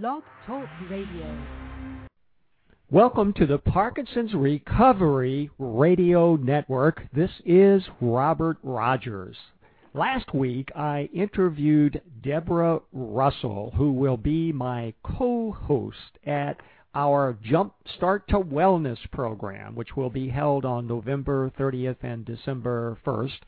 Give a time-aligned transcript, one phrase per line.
[0.00, 1.38] Blog Talk Radio.
[2.90, 7.02] Welcome to the Parkinson's Recovery Radio Network.
[7.12, 9.36] This is Robert Rodgers.
[9.92, 16.56] Last week I interviewed Deborah Russell, who will be my co-host at
[16.94, 22.96] our Jump Start to Wellness program, which will be held on November 30th and December
[23.04, 23.40] 1st.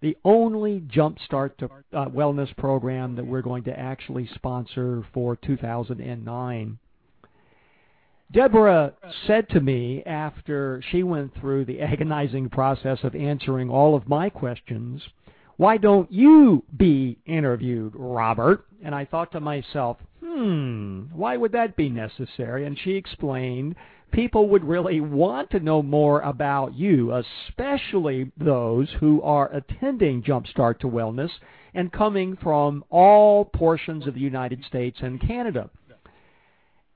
[0.00, 6.78] The only Jumpstart to uh, Wellness program that we're going to actually sponsor for 2009.
[8.32, 8.92] Deborah
[9.26, 14.30] said to me after she went through the agonizing process of answering all of my
[14.30, 15.02] questions,
[15.56, 18.64] why don't you be interviewed, Robert?
[18.82, 22.64] And I thought to myself, hmm, why would that be necessary?
[22.64, 23.74] And she explained
[24.10, 30.80] people would really want to know more about you, especially those who are attending Jumpstart
[30.80, 31.30] to Wellness
[31.74, 35.70] and coming from all portions of the United States and Canada.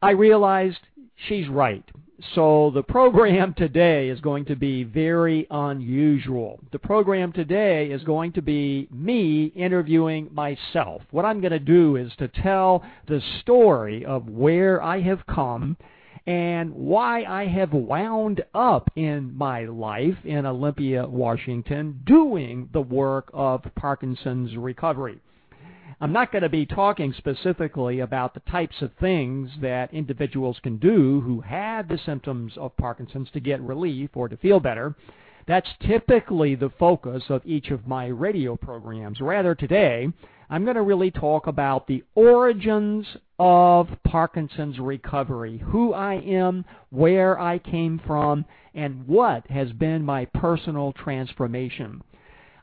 [0.03, 0.81] I realized
[1.29, 1.85] she's right.
[2.35, 6.61] So the program today is going to be very unusual.
[6.73, 11.03] The program today is going to be me interviewing myself.
[11.11, 15.77] What I'm going to do is to tell the story of where I have come
[16.27, 23.31] and why I have wound up in my life in Olympia, Washington, doing the work
[23.35, 25.19] of Parkinson's recovery.
[26.01, 30.79] I'm not going to be talking specifically about the types of things that individuals can
[30.79, 34.95] do who have the symptoms of Parkinson's to get relief or to feel better.
[35.47, 39.21] That's typically the focus of each of my radio programs.
[39.21, 40.09] Rather, today,
[40.51, 43.07] I'm going to really talk about the origins
[43.39, 50.27] of Parkinson's recovery, who I am, where I came from, and what has been my
[50.27, 52.03] personal transformation.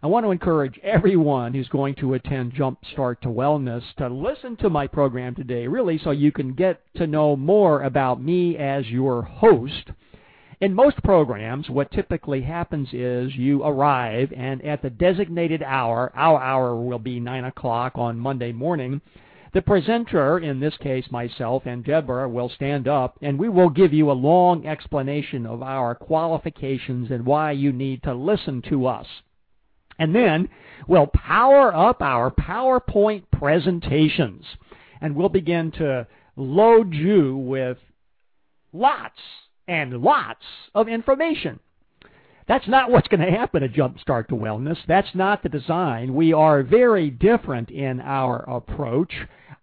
[0.04, 4.70] I want to encourage everyone who's going to attend Jumpstart to Wellness to listen to
[4.70, 9.22] my program today, really, so you can get to know more about me as your
[9.22, 9.92] host.
[10.62, 16.40] In most programs, what typically happens is you arrive, and at the designated hour, our
[16.40, 19.02] hour will be 9 o'clock on Monday morning,
[19.54, 23.92] the presenter, in this case myself and Deborah, will stand up and we will give
[23.92, 29.08] you a long explanation of our qualifications and why you need to listen to us.
[29.98, 30.48] And then
[30.88, 34.46] we'll power up our PowerPoint presentations
[35.02, 36.06] and we'll begin to
[36.38, 37.80] load you with
[38.72, 39.20] lots
[39.72, 40.44] and lots
[40.76, 41.58] of information.
[42.46, 44.78] That's not what's going to happen at Jumpstart to Wellness.
[44.86, 46.14] That's not the design.
[46.14, 49.14] We are very different in our approach.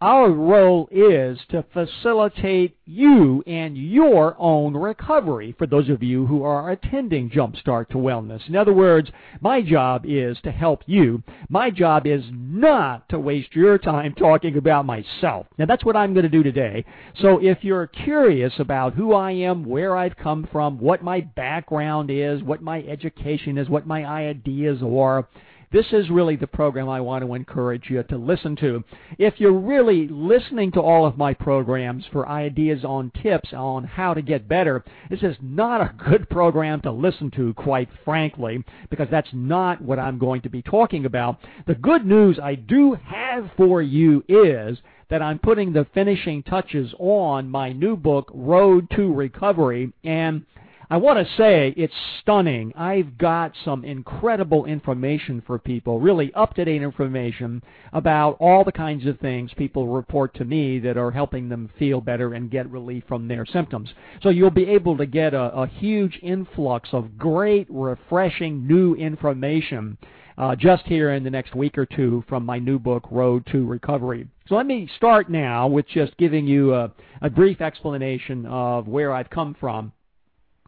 [0.00, 6.44] Our role is to facilitate you and your own recovery for those of you who
[6.44, 8.48] are attending Jumpstart to Wellness.
[8.48, 9.10] In other words,
[9.40, 11.24] my job is to help you.
[11.48, 15.48] My job is not to waste your time talking about myself.
[15.58, 16.84] Now that's what I'm going to do today.
[17.20, 22.08] So if you're curious about who I am, where I've come from, what my background
[22.12, 25.26] is, what my education is, what my ideas are,
[25.72, 28.82] this is really the program I want to encourage you to listen to.
[29.18, 34.14] If you're really listening to all of my programs for ideas on tips on how
[34.14, 39.08] to get better, this is not a good program to listen to, quite frankly, because
[39.10, 41.38] that's not what I'm going to be talking about.
[41.66, 44.78] The good news I do have for you is
[45.10, 50.44] that I'm putting the finishing touches on my new book, Road to Recovery, and
[50.90, 52.72] I want to say it's stunning.
[52.74, 57.62] I've got some incredible information for people, really up-to-date information
[57.92, 62.00] about all the kinds of things people report to me that are helping them feel
[62.00, 63.90] better and get relief from their symptoms.
[64.22, 69.98] So you'll be able to get a, a huge influx of great, refreshing new information
[70.38, 73.66] uh, just here in the next week or two from my new book, Road to
[73.66, 74.26] Recovery.
[74.48, 79.12] So let me start now with just giving you a, a brief explanation of where
[79.12, 79.92] I've come from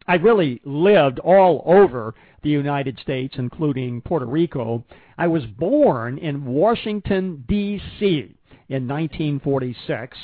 [0.07, 4.83] I really lived all over the United States, including Puerto Rico.
[5.17, 8.35] I was born in Washington, D.C.
[8.69, 10.17] in 1946.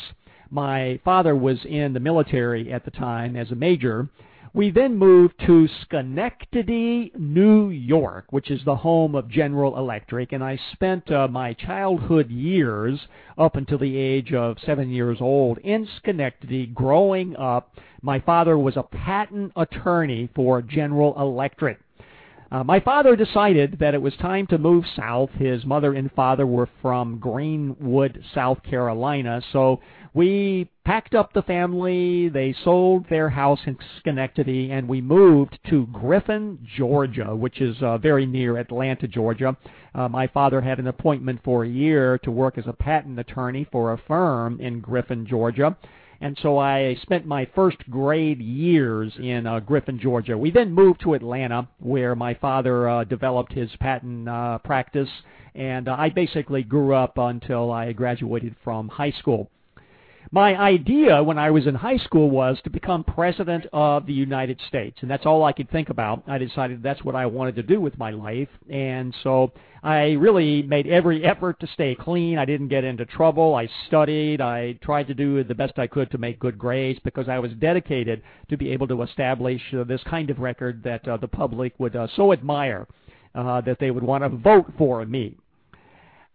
[0.49, 4.09] My father was in the military at the time as a major,
[4.57, 10.43] we then moved to Schenectady, New York, which is the home of General Electric, and
[10.43, 12.99] I spent uh, my childhood years
[13.37, 17.75] up until the age of seven years old in Schenectady growing up.
[18.01, 21.77] My father was a patent attorney for General Electric.
[22.51, 25.29] Uh, my father decided that it was time to move south.
[25.31, 29.81] His mother and father were from Greenwood, South Carolina, so
[30.17, 32.28] we packed up the family.
[32.28, 37.99] They sold their house in Schenectady, and we moved to Griffin, Georgia, which is uh,
[37.99, 39.55] very near Atlanta, Georgia.
[39.93, 43.67] Uh, my father had an appointment for a year to work as a patent attorney
[43.72, 45.78] for a firm in Griffin, Georgia
[46.19, 50.35] and so I spent my first grade years in uh, Griffin, Georgia.
[50.35, 55.09] We then moved to Atlanta, where my father uh, developed his patent uh, practice,
[55.53, 59.52] and uh, I basically grew up until I graduated from high school.
[60.32, 64.59] My idea when I was in high school was to become president of the United
[64.68, 66.24] States, and that's all I could think about.
[66.28, 69.53] I decided that's what I wanted to do with my life, and so
[69.84, 72.38] I really made every effort to stay clean.
[72.38, 73.56] I didn't get into trouble.
[73.56, 74.41] I studied.
[74.41, 77.53] I tried to do the best I could to make good grades because I was
[77.53, 81.74] dedicated to be able to establish uh, this kind of record that uh, the public
[81.78, 82.85] would uh, so admire
[83.34, 85.38] uh, that they would want to vote for me.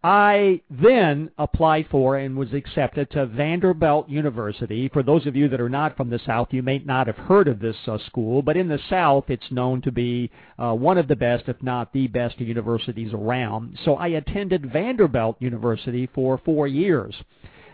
[0.05, 4.89] I then applied for and was accepted to Vanderbilt University.
[4.89, 7.47] For those of you that are not from the South, you may not have heard
[7.47, 10.29] of this uh, school, but in the South, it's known to be
[10.59, 13.79] uh, one of the best, if not the best, universities around.
[13.85, 17.15] So I attended Vanderbilt University for four years.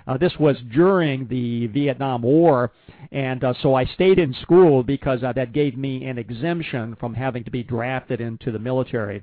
[0.06, 2.72] Uh, this was during the Vietnam War,
[3.10, 7.14] and uh, so I stayed in school because uh, that gave me an exemption from
[7.14, 9.22] having to be drafted into the military.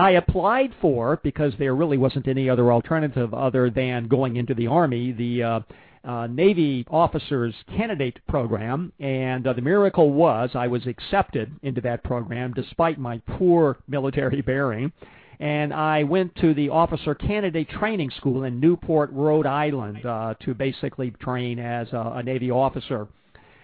[0.00, 4.66] I applied for, because there really wasn't any other alternative other than going into the
[4.66, 5.60] Army, the uh,
[6.04, 12.02] uh, Navy Officers Candidate Program, and uh, the miracle was I was accepted into that
[12.04, 14.92] program despite my poor military bearing.
[15.38, 20.52] And I went to the Officer Candidate Training School in Newport, Rhode Island, uh, to
[20.52, 23.08] basically train as a, a Navy officer.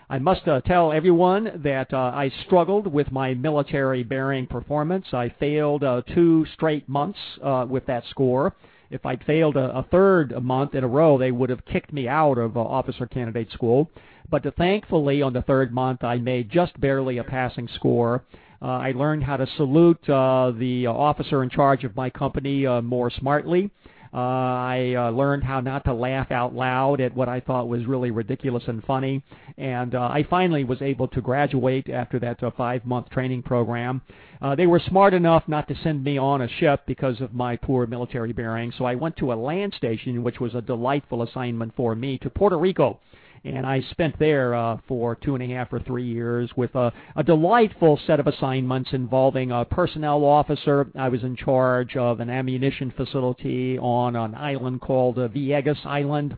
[0.08, 5.06] I must uh, tell everyone that uh, I struggled with my military bearing performance.
[5.12, 8.54] I failed uh, two straight months uh, with that score.
[8.88, 12.06] If I'd failed a, a third month in a row, they would have kicked me
[12.06, 13.90] out of uh, officer candidate school.
[14.30, 18.22] But uh, thankfully, on the third month, I made just barely a passing score.
[18.62, 22.64] Uh, I learned how to salute uh, the uh, officer in charge of my company
[22.64, 23.70] uh, more smartly.
[24.12, 28.10] I uh, learned how not to laugh out loud at what I thought was really
[28.10, 29.22] ridiculous and funny.
[29.58, 34.02] And uh, I finally was able to graduate after that uh, five-month training program.
[34.40, 37.56] Uh, they were smart enough not to send me on a ship because of my
[37.56, 41.74] poor military bearing, so I went to a land station, which was a delightful assignment
[41.74, 43.00] for me, to Puerto Rico
[43.46, 46.92] and I spent there uh, for two and a half or three years with a,
[47.14, 50.86] a delightful set of assignments involving a personnel officer.
[50.98, 56.36] I was in charge of an ammunition facility on an island called uh, Vieques Island.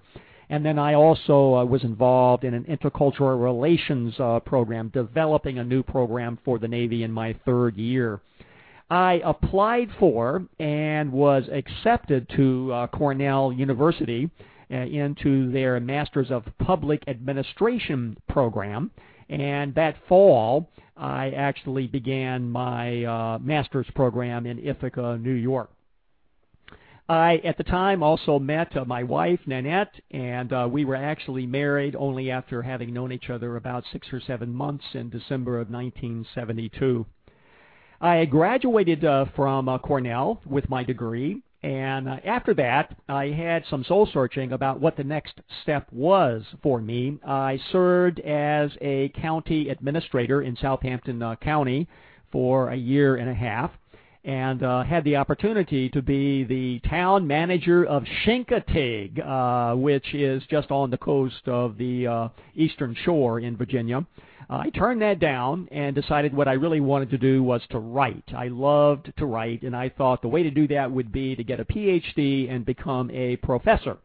[0.50, 5.64] And then I also uh, was involved in an intercultural relations uh, program, developing a
[5.64, 8.20] new program for the Navy in my third year.
[8.90, 14.30] I applied for and was accepted to uh, Cornell University
[14.70, 18.90] into their Masters of Public Administration program.
[19.28, 25.70] And that fall, I actually began my uh, master's program in Ithaca, New York.
[27.10, 31.46] I, at the time, also met uh, my wife, Nanette, and uh, we were actually
[31.46, 35.70] married only after having known each other about six or seven months in December of
[35.70, 37.06] 1972.
[38.00, 43.64] I graduated uh, from uh, Cornell with my degree, and uh, after that, I had
[43.68, 47.18] some soul searching about what the next step was for me.
[47.26, 51.88] I served as a county administrator in Southampton uh, County
[52.30, 53.72] for a year and a half
[54.24, 60.42] and uh, had the opportunity to be the town manager of Chincoteague, uh, which is
[60.50, 64.04] just on the coast of the uh, eastern shore in Virginia.
[64.50, 67.78] Uh, I turned that down and decided what I really wanted to do was to
[67.78, 68.24] write.
[68.36, 71.44] I loved to write, and I thought the way to do that would be to
[71.44, 73.98] get a PhD and become a professor.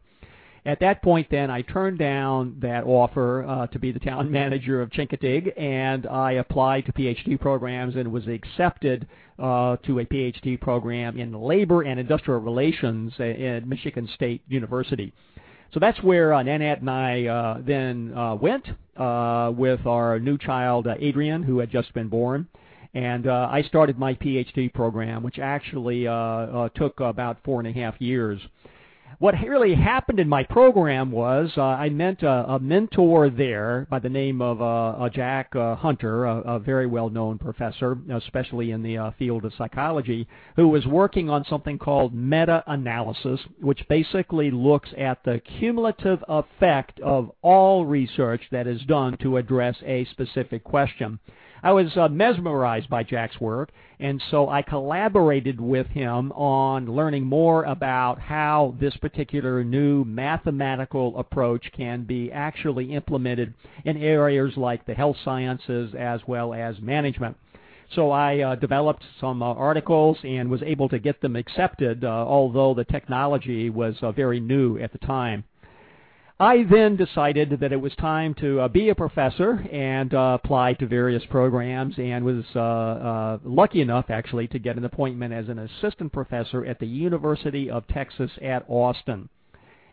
[0.66, 4.80] At that point, then, I turned down that offer uh, to be the town manager
[4.80, 9.06] of Chincoteague, and I applied to PhD programs and was accepted
[9.38, 15.12] uh, to a PhD program in labor and industrial relations at Michigan State University.
[15.74, 18.64] So that's where uh, Nanette and I uh, then uh, went
[18.96, 22.46] uh, with our new child, uh, Adrian, who had just been born.
[22.94, 27.68] And uh, I started my PhD program, which actually uh, uh, took about four and
[27.68, 28.40] a half years
[29.18, 33.98] what really happened in my program was uh, I met a, a mentor there by
[33.98, 38.98] the name of uh, Jack uh, Hunter, a, a very well-known professor, especially in the
[38.98, 45.22] uh, field of psychology, who was working on something called meta-analysis, which basically looks at
[45.24, 51.18] the cumulative effect of all research that is done to address a specific question.
[51.64, 57.24] I was uh, mesmerized by Jack's work, and so I collaborated with him on learning
[57.24, 63.54] more about how this particular new mathematical approach can be actually implemented
[63.86, 67.34] in areas like the health sciences as well as management.
[67.94, 72.08] So I uh, developed some uh, articles and was able to get them accepted, uh,
[72.08, 75.44] although the technology was uh, very new at the time.
[76.40, 80.72] I then decided that it was time to uh, be a professor and uh, apply
[80.74, 85.48] to various programs and was uh, uh, lucky enough actually to get an appointment as
[85.48, 89.28] an assistant professor at the University of Texas at Austin.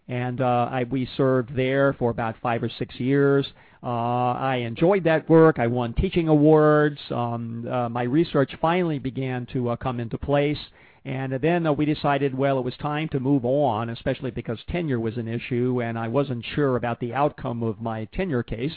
[0.08, 3.46] And uh, I, we served there for about five or six years.
[3.84, 5.60] Uh, I enjoyed that work.
[5.60, 7.00] I won teaching awards.
[7.12, 10.58] Um, uh, my research finally began to uh, come into place.
[11.04, 15.00] And then uh, we decided, well, it was time to move on, especially because tenure
[15.00, 18.74] was an issue, and I wasn't sure about the outcome of my tenure case.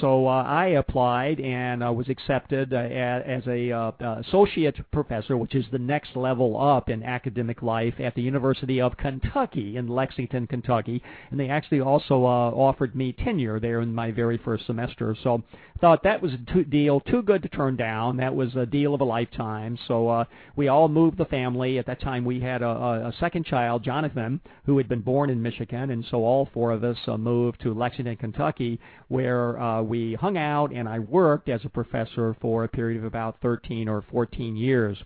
[0.00, 3.92] So uh, I applied and uh, was accepted uh, as a uh,
[4.26, 8.96] associate professor, which is the next level up in academic life at the University of
[8.96, 11.02] Kentucky in Lexington, Kentucky.
[11.30, 15.16] And they actually also uh, offered me tenure there in my very first semester.
[15.22, 15.42] So
[15.76, 18.16] I thought that was a deal too good to turn down.
[18.16, 19.78] That was a deal of a lifetime.
[19.86, 20.24] So uh,
[20.56, 21.78] we all moved the family.
[21.78, 25.30] At that time, we had a, a, a second child, Jonathan, who had been born
[25.30, 29.73] in Michigan, and so all four of us uh, moved to Lexington, Kentucky, where uh,
[29.74, 33.40] Uh, we hung out and I worked as a professor for a period of about
[33.42, 34.98] 13 or 14 years.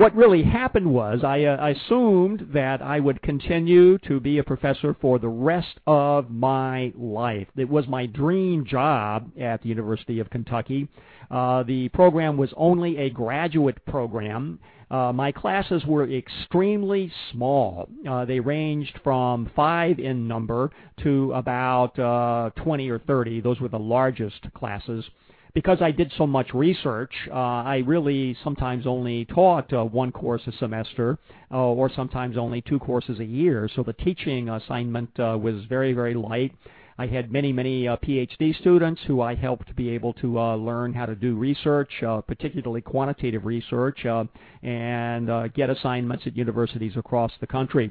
[0.00, 4.96] What really happened was I uh, assumed that I would continue to be a professor
[4.98, 7.48] for the rest of my life.
[7.54, 10.88] It was my dream job at the University of Kentucky.
[11.30, 14.58] Uh, the program was only a graduate program.
[14.90, 17.86] Uh, my classes were extremely small.
[18.08, 20.70] Uh, they ranged from five in number
[21.02, 23.42] to about uh, 20 or 30.
[23.42, 25.04] Those were the largest classes
[25.54, 30.42] because I did so much research, uh, I really sometimes only taught uh, one course
[30.46, 31.18] a semester,
[31.50, 33.68] uh, or sometimes only two courses a year.
[33.74, 36.52] So the teaching assignment uh, was very, very light.
[36.98, 40.92] I had many, many uh, PhD students who I helped be able to uh, learn
[40.92, 44.24] how to do research, uh, particularly quantitative research, uh,
[44.62, 47.90] and uh, get assignments at universities across the country.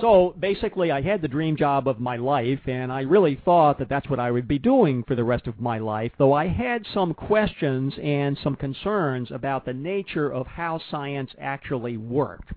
[0.00, 3.88] So basically, I had the dream job of my life, and I really thought that
[3.88, 6.86] that's what I would be doing for the rest of my life, though I had
[6.92, 12.52] some questions and some concerns about the nature of how science actually worked.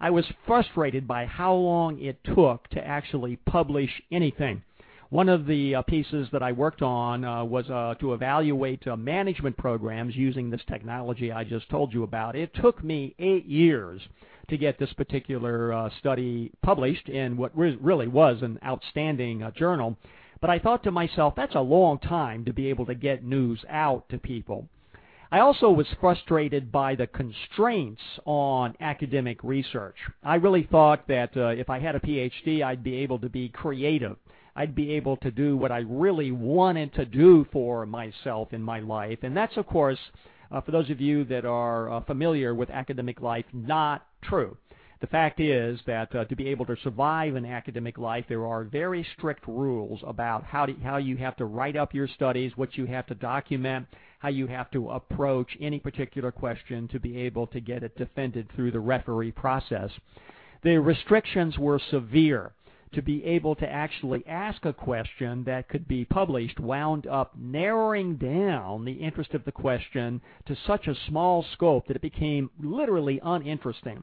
[0.00, 4.62] I was frustrated by how long it took to actually publish anything.
[5.10, 8.96] One of the uh, pieces that I worked on uh, was uh, to evaluate uh,
[8.96, 12.36] management programs using this technology I just told you about.
[12.36, 14.00] It took me eight years
[14.50, 19.50] to get this particular uh, study published in what re- really was an outstanding uh,
[19.52, 19.96] journal.
[20.40, 23.64] But I thought to myself, that's a long time to be able to get news
[23.68, 24.68] out to people.
[25.32, 29.94] I also was frustrated by the constraints on academic research.
[30.24, 33.48] I really thought that uh, if I had a PhD, I'd be able to be
[33.48, 34.16] creative.
[34.56, 38.80] I'd be able to do what I really wanted to do for myself in my
[38.80, 39.20] life.
[39.22, 40.00] And that's, of course,
[40.50, 44.56] uh, for those of you that are uh, familiar with academic life, not true.
[45.00, 48.64] The fact is that uh, to be able to survive in academic life, there are
[48.64, 52.76] very strict rules about how, to, how you have to write up your studies, what
[52.76, 53.86] you have to document,
[54.18, 58.50] how you have to approach any particular question to be able to get it defended
[58.54, 59.90] through the referee process.
[60.62, 62.52] The restrictions were severe
[62.92, 68.16] to be able to actually ask a question that could be published wound up narrowing
[68.16, 73.20] down the interest of the question to such a small scope that it became literally
[73.22, 74.02] uninteresting.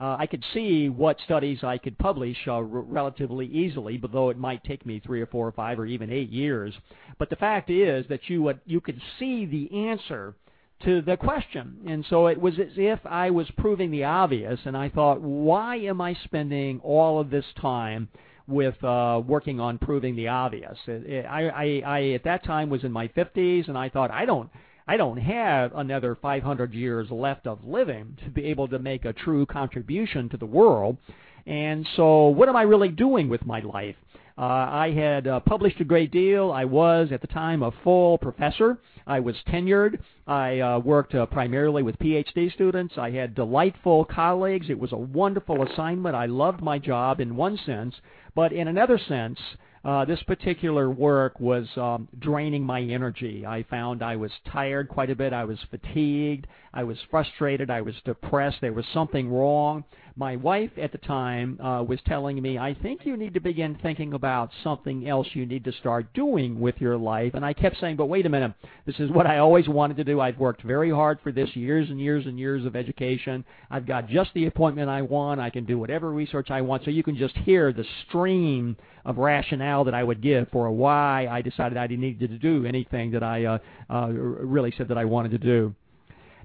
[0.00, 4.36] Uh, I could see what studies I could publish uh, relatively easily, but though it
[4.36, 6.74] might take me three or four or five or even eight years.
[7.18, 10.34] But the fact is that you would, you could see the answer
[10.82, 11.78] to the question.
[11.86, 15.76] And so it was as if I was proving the obvious, and I thought, why
[15.76, 18.08] am I spending all of this time
[18.46, 20.76] with uh, working on proving the obvious?
[20.86, 24.10] It, it, I, I, I, at that time, was in my 50s, and I thought,
[24.10, 24.50] I don't.
[24.86, 29.14] I don't have another 500 years left of living to be able to make a
[29.14, 30.98] true contribution to the world.
[31.46, 33.96] And so, what am I really doing with my life?
[34.36, 36.50] Uh, I had uh, published a great deal.
[36.50, 38.78] I was, at the time, a full professor.
[39.06, 40.00] I was tenured.
[40.26, 42.94] I uh, worked uh, primarily with PhD students.
[42.98, 44.70] I had delightful colleagues.
[44.70, 46.16] It was a wonderful assignment.
[46.16, 47.94] I loved my job in one sense,
[48.34, 49.38] but in another sense,
[49.84, 53.44] uh, this particular work was um, draining my energy.
[53.46, 55.34] I found I was tired quite a bit.
[55.34, 56.46] I was fatigued.
[56.72, 57.70] I was frustrated.
[57.70, 58.56] I was depressed.
[58.62, 59.84] There was something wrong.
[60.16, 63.76] My wife at the time uh, was telling me, I think you need to begin
[63.82, 67.34] thinking about something else you need to start doing with your life.
[67.34, 68.52] And I kept saying, but wait a minute,
[68.86, 70.20] this is what I always wanted to do.
[70.20, 73.44] I've worked very hard for this, years and years and years of education.
[73.72, 75.40] I've got just the appointment I want.
[75.40, 76.84] I can do whatever research I want.
[76.84, 81.26] So you can just hear the stream of rationale that I would give for why
[81.28, 83.58] I decided I needed to do anything that I uh,
[83.90, 85.74] uh, really said that I wanted to do.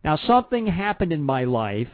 [0.04, 1.90] Now, something happened in my life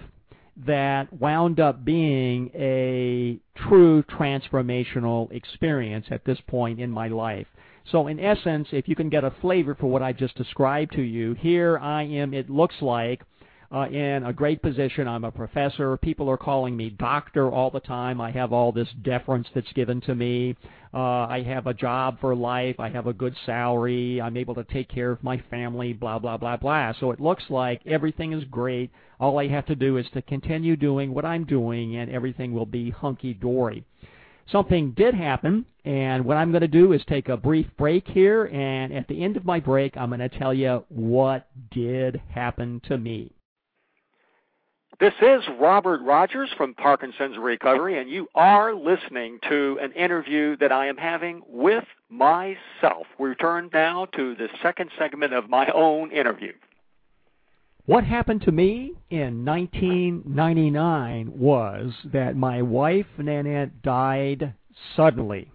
[0.65, 7.47] that wound up being a true transformational experience at this point in my life.
[7.91, 11.01] So in essence, if you can get a flavor for what I just described to
[11.01, 13.21] you, here I am, it looks like,
[13.71, 15.07] uh, in a great position.
[15.07, 15.97] I'm a professor.
[15.97, 18.21] People are calling me doctor all the time.
[18.21, 20.55] I have all this deference that's given to me.
[20.93, 22.79] Uh, I have a job for life.
[22.79, 24.21] I have a good salary.
[24.21, 26.93] I'm able to take care of my family, blah, blah, blah, blah.
[26.99, 28.91] So it looks like everything is great.
[29.19, 32.65] All I have to do is to continue doing what I'm doing and everything will
[32.65, 33.85] be hunky-dory.
[34.51, 38.45] Something did happen, and what I'm going to do is take a brief break here,
[38.45, 42.79] and at the end of my break, I'm going to tell you what did happen
[42.87, 43.31] to me.
[44.97, 50.71] This is Robert Rodgers from Parkinson's Recovery, and you are listening to an interview that
[50.71, 53.05] I am having with myself.
[53.19, 56.53] We return now to the second segment of my own interview.
[57.87, 64.53] What happened to me in 1999 was that my wife, Nanette, died
[64.95, 65.51] suddenly.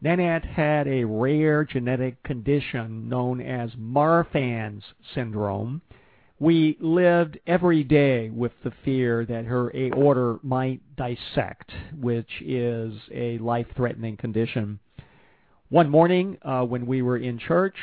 [0.00, 5.82] Nanette had a rare genetic condition known as Marfan's syndrome
[6.38, 13.38] we lived every day with the fear that her aorta might dissect, which is a
[13.38, 14.78] life-threatening condition.
[15.68, 17.74] One morning, uh, when we were in church,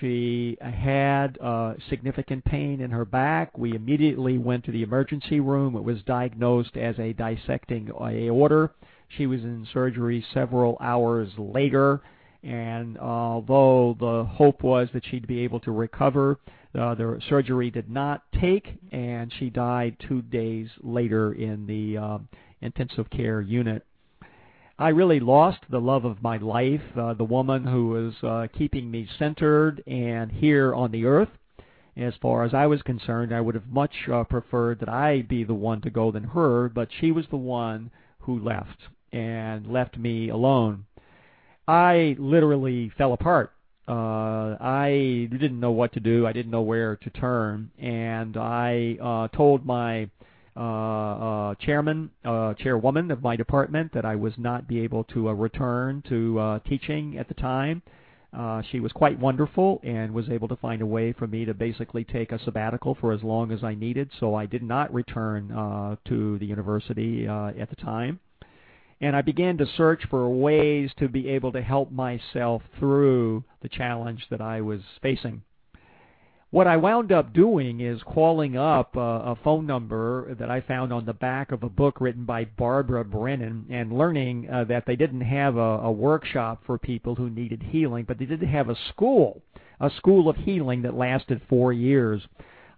[0.00, 3.56] she had uh, significant pain in her back.
[3.56, 5.76] We immediately went to the emergency room.
[5.76, 8.70] It was diagnosed as a dissecting aorta.
[9.16, 12.00] She was in surgery several hours later,
[12.42, 16.38] and although the hope was that she'd be able to recover,
[16.78, 22.18] uh, the surgery did not take, and she died two days later in the uh,
[22.60, 23.84] intensive care unit.
[24.78, 28.90] I really lost the love of my life, uh, the woman who was uh, keeping
[28.90, 31.30] me centered and here on the earth.
[31.96, 35.42] As far as I was concerned, I would have much uh, preferred that I be
[35.42, 38.78] the one to go than her, but she was the one who left
[39.12, 40.84] and left me alone.
[41.66, 43.52] I literally fell apart
[43.88, 46.26] uh, I didn't know what to do.
[46.26, 50.10] I didn't know where to turn, and I uh, told my
[50.56, 55.28] uh, uh, chairman, uh, chairwoman of my department that I was not be able to
[55.28, 57.80] uh, return to uh, teaching at the time.
[58.36, 61.54] Uh, she was quite wonderful and was able to find a way for me to
[61.54, 64.10] basically take a sabbatical for as long as I needed.
[64.20, 68.20] So I did not return uh, to the university uh, at the time
[69.00, 73.68] and I began to search for ways to be able to help myself through the
[73.68, 75.42] challenge that I was facing.
[76.50, 80.94] What I wound up doing is calling up a, a phone number that I found
[80.94, 84.96] on the back of a book written by Barbara Brennan and learning uh, that they
[84.96, 88.76] didn't have a, a workshop for people who needed healing, but they did have a
[88.88, 89.42] school,
[89.78, 92.26] a school of healing that lasted four years.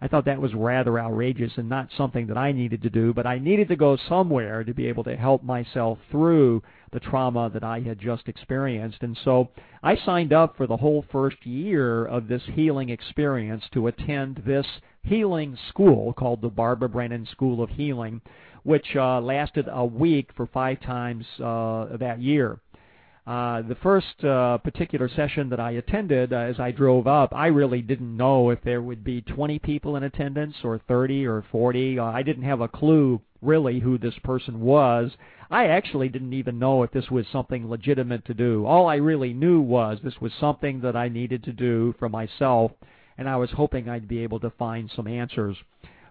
[0.03, 3.27] I thought that was rather outrageous and not something that I needed to do, but
[3.27, 7.63] I needed to go somewhere to be able to help myself through the trauma that
[7.63, 9.03] I had just experienced.
[9.03, 9.51] And so
[9.83, 14.67] I signed up for the whole first year of this healing experience to attend this
[15.03, 18.23] healing school called the Barbara Brennan School of Healing,
[18.63, 22.59] which uh, lasted a week for five times uh, that year.
[23.27, 27.49] Uh, the first uh, particular session that I attended, uh, as I drove up, I
[27.49, 31.99] really didn't know if there would be 20 people in attendance or 30 or 40.
[31.99, 35.13] Uh, I didn't have a clue really who this person was.
[35.51, 38.65] I actually didn't even know if this was something legitimate to do.
[38.65, 42.73] All I really knew was this was something that I needed to do for myself,
[43.19, 45.57] and I was hoping I'd be able to find some answers.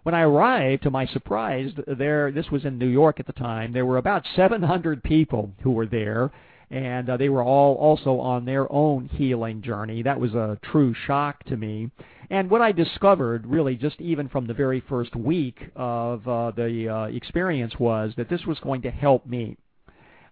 [0.03, 3.73] When I arrived, to my surprise, there this was in New York at the time.
[3.73, 6.31] There were about 700 people who were there
[6.71, 10.03] and uh, they were all also on their own healing journey.
[10.03, 11.89] That was a true shock to me.
[12.29, 16.87] And what I discovered, really, just even from the very first week of uh, the
[16.87, 19.57] uh, experience, was that this was going to help me.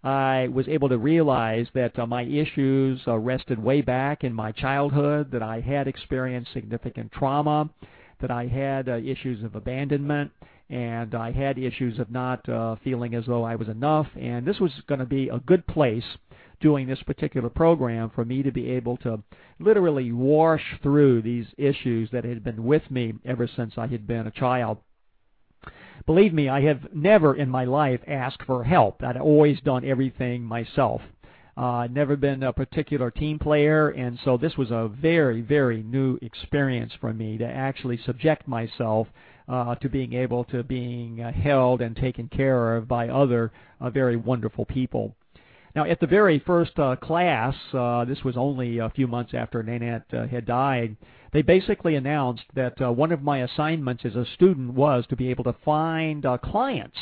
[0.04, 4.52] I was able to realize that uh, my issues uh, rested way back in my
[4.52, 7.70] childhood, that I had experienced significant trauma,
[8.22, 10.32] that I had uh, issues of abandonment,
[10.70, 14.08] and I had issues of not uh, feeling as though I was enough.
[14.20, 16.06] And this was going to be a good place
[16.60, 19.22] doing this particular program for me to be able to
[19.60, 24.28] literally wash through these issues that had been with me ever since I had been
[24.28, 24.78] a child.
[26.06, 29.04] Believe me, I have never in my life asked for help.
[29.04, 31.02] I'd always done everything myself.
[31.58, 36.18] Uh, never been a particular team player, and so this was a very, very new
[36.22, 39.08] experience for me to actually subject myself
[39.48, 43.90] uh, to being able to being uh, held and taken care of by other uh,
[43.90, 45.16] very wonderful people.
[45.76, 49.62] Now, at the very first uh, class, uh, this was only a few months after
[49.62, 50.98] Nanette uh, had died,
[51.34, 55.30] they basically announced that uh, one of my assignments as a student was to be
[55.30, 56.98] able to find uh, clients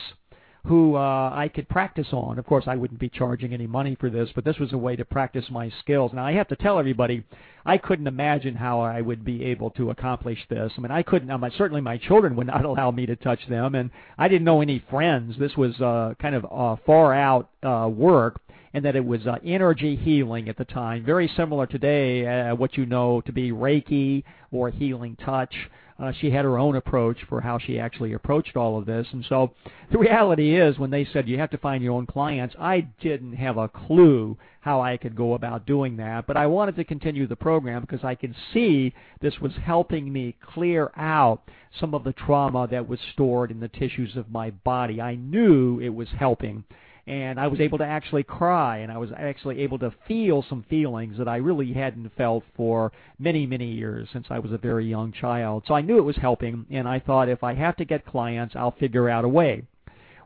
[0.66, 2.40] who uh, I could practice on.
[2.40, 4.96] Of course, I wouldn't be charging any money for this, but this was a way
[4.96, 6.12] to practice my skills.
[6.12, 7.24] Now, I have to tell everybody,
[7.66, 10.72] I couldn't imagine how I would be able to accomplish this.
[10.76, 11.30] I mean, I couldn't.
[11.56, 14.84] Certainly, my children would not allow me to touch them, and I didn't know any
[14.90, 15.36] friends.
[15.38, 18.42] This was uh, kind of uh, far out uh, work
[18.76, 22.76] and that it was uh, energy healing at the time, very similar today, uh, what
[22.76, 25.56] you know to be Reiki or healing touch.
[25.98, 29.08] Uh, she had her own approach for how she actually approached all of this.
[29.14, 29.54] And so
[29.94, 33.38] the reality is, when they said you have to find your own clients, I didn't
[33.38, 36.28] have a clue how I could go about doing that.
[36.28, 40.36] But I wanted to continue the program because I could see this was helping me
[40.54, 41.44] clear out
[41.80, 45.00] some of the trauma that was stored in the tissues of my body.
[45.00, 46.66] I knew it was helping
[47.08, 50.66] and I was able to actually cry, and I was actually able to feel some
[50.70, 54.88] feelings that I really hadn't felt for many, many years since I was a very
[54.88, 55.64] young child.
[55.68, 58.56] So I knew it was helping, and I thought if I have to get clients,
[58.56, 59.64] I'll figure out a way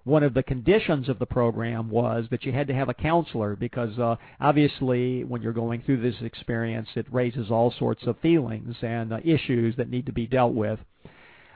[0.09, 3.55] one of the conditions of the program was that you had to have a counselor
[3.55, 8.75] because uh, obviously when you're going through this experience it raises all sorts of feelings
[8.81, 10.79] and uh, issues that need to be dealt with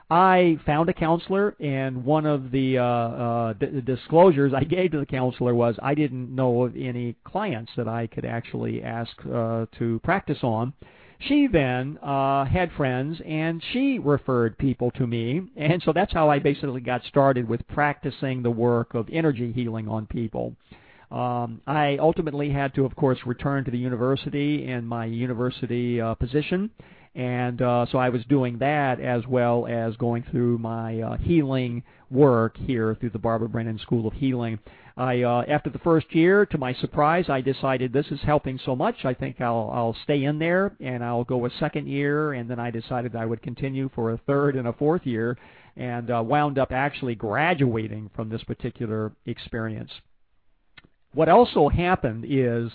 [0.10, 5.00] I found a counselor, and one of the uh, uh, d- disclosures I gave to
[5.00, 9.66] the counselor was I didn't know of any clients that I could actually ask uh,
[9.80, 10.74] to practice on.
[11.20, 16.30] She then uh, had friends, and she referred people to me, and so that's how
[16.30, 20.56] I basically got started with practicing the work of energy healing on people.
[21.12, 26.16] Um, I ultimately had to, of course, return to the university and my university uh,
[26.16, 26.72] position,
[27.16, 31.84] and uh, so I was doing that as well as going through my uh, healing
[32.10, 34.60] work here through the Barbara Brennan School of Healing.
[34.96, 38.76] I, uh, after the first year, to my surprise, I decided this is helping so
[38.76, 39.06] much.
[39.06, 42.34] I think I'll, I'll stay in there and I'll go a second year.
[42.34, 45.38] And then I decided I would continue for a third and a fourth year,
[45.76, 49.92] and uh, wound up actually graduating from this particular experience.
[51.14, 52.72] What also happened is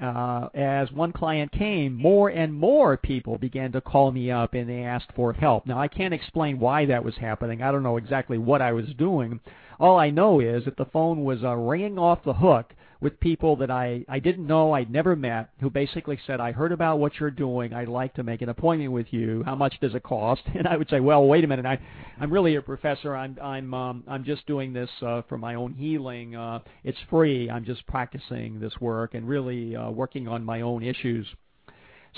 [0.00, 4.68] uh, as one client came, more and more people began to call me up and
[4.68, 5.66] they asked for help.
[5.66, 7.62] Now, I can't explain why that was happening.
[7.62, 9.40] I don't know exactly what I was doing.
[9.78, 13.56] All I know is that the phone was uh, ringing off the hook with people
[13.56, 17.18] that I, I didn't know, I'd never met, who basically said, I heard about what
[17.18, 17.72] you're doing.
[17.72, 19.42] I'd like to make an appointment with you.
[19.44, 20.42] How much does it cost?
[20.60, 21.64] And I would say, well, wait a minute.
[21.64, 21.78] I,
[22.20, 23.16] I'm really a professor.
[23.16, 26.36] I'm, I'm, um, I'm just doing this uh, for my own healing.
[26.36, 27.48] Uh, it's free.
[27.48, 31.26] I'm just practicing this work and really uh, working on my own issues.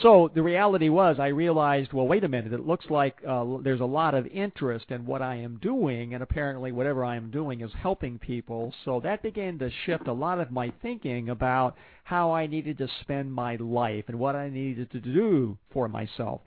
[0.01, 2.53] So the reality was, I realized, well, wait a minute.
[2.53, 6.23] It looks like uh, there's a lot of interest in what I am doing, and
[6.23, 8.73] apparently, whatever I am doing is helping people.
[8.85, 12.89] So that began to shift a lot of my thinking about how I needed to
[13.03, 16.41] spend my life and what I needed to do for myself.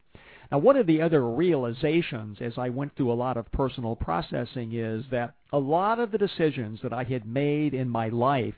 [0.52, 4.74] Now, one of the other realizations as I went through a lot of personal processing
[4.74, 8.56] is that a lot of the decisions that I had made in my life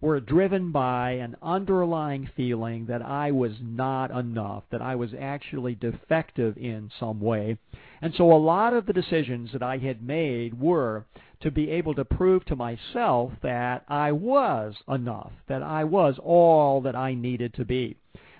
[0.00, 5.74] were driven by an underlying feeling that I was not enough, that I was actually
[5.74, 7.58] defective in some way.
[8.00, 11.04] And so a lot of the decisions that I had made were
[11.40, 16.80] to be able to prove to myself that I was enough, that I was all
[16.82, 17.96] that I needed to be.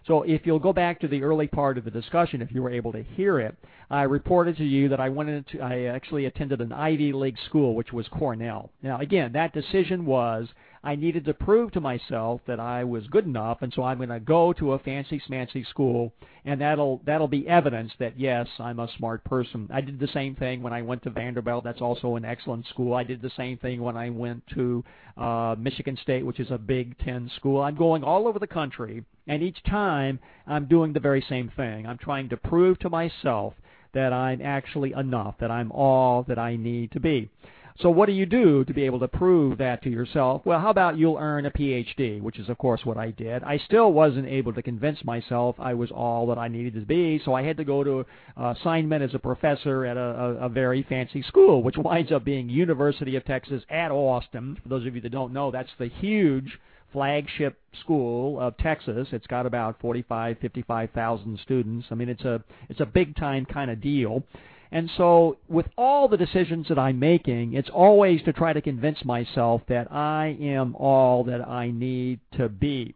[0.07, 2.71] So if you'll go back to the early part of the discussion, if you were
[2.71, 3.55] able to hear it,
[3.91, 7.75] I reported to you that I went into, I actually attended an Ivy League school,
[7.75, 8.71] which was Cornell.
[8.83, 10.49] Now again, that decision was
[10.83, 14.09] I needed to prove to myself that I was good enough, and so I'm going
[14.11, 16.13] to go to a fancy smancy school,
[16.45, 19.69] and that'll that'll be evidence that yes, I'm a smart person.
[19.73, 21.65] I did the same thing when I went to Vanderbilt.
[21.65, 22.95] That's also an excellent school.
[22.95, 24.85] I did the same thing when I went to
[25.17, 27.61] uh, Michigan State, which is a Big Ten school.
[27.61, 31.87] I'm going all over the country, and each time I'm doing the very same thing.
[31.87, 33.55] I'm trying to prove to myself
[33.95, 37.31] that I'm actually enough, that I'm all that I need to be.
[37.81, 40.43] So what do you do to be able to prove that to yourself?
[40.45, 43.45] Well, how about you'll earn a PhD, which is of course what I did.
[43.45, 47.21] I still wasn't able to convince myself I was all that I needed to be,
[47.25, 48.05] so I had to go to
[48.37, 52.25] uh, assignment as a professor at a, a, a very fancy school, which winds up
[52.25, 54.59] being University of Texas at Austin.
[54.61, 56.59] For those of you that don't know, that's the huge
[56.93, 59.07] flagship school of Texas.
[59.13, 61.87] It's got about 45, 55,000 students.
[61.91, 64.25] I mean, it's a it's a big time kind of deal.
[64.71, 69.03] And so, with all the decisions that I'm making, it's always to try to convince
[69.03, 72.95] myself that I am all that I need to be.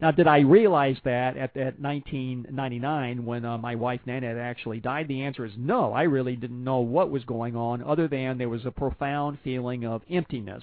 [0.00, 4.78] Now, did I realize that at, at 1999 when uh, my wife Nana had actually
[4.78, 5.08] died?
[5.08, 5.92] The answer is no.
[5.92, 9.84] I really didn't know what was going on, other than there was a profound feeling
[9.84, 10.62] of emptiness.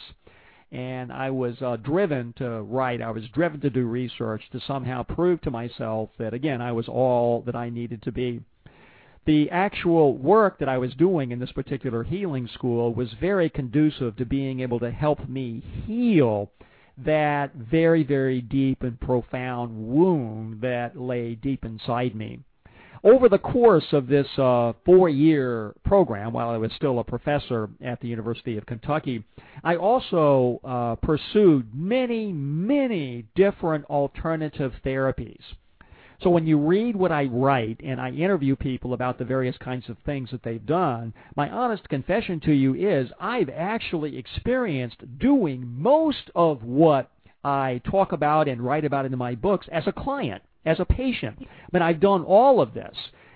[0.72, 3.02] And I was uh, driven to write.
[3.02, 6.88] I was driven to do research to somehow prove to myself that, again, I was
[6.88, 8.42] all that I needed to be
[9.26, 14.16] the actual work that I was doing in this particular healing school was very conducive
[14.18, 16.52] to being able to help me heal
[16.98, 22.40] that very, very deep and profound wound that lay deep inside me.
[23.04, 27.70] Over the course of this uh, four year program, while I was still a professor
[27.84, 29.24] at the University of Kentucky,
[29.64, 35.42] I also uh, pursued many, many different alternative therapies.
[36.22, 39.90] So when you read what I write and I interview people about the various kinds
[39.90, 45.66] of things that they've done, my honest confession to you is I've actually experienced doing
[45.68, 47.12] most of what
[47.44, 51.48] I talk about and write about in my books as a client, as a patient.
[51.72, 52.96] But I've done all of this.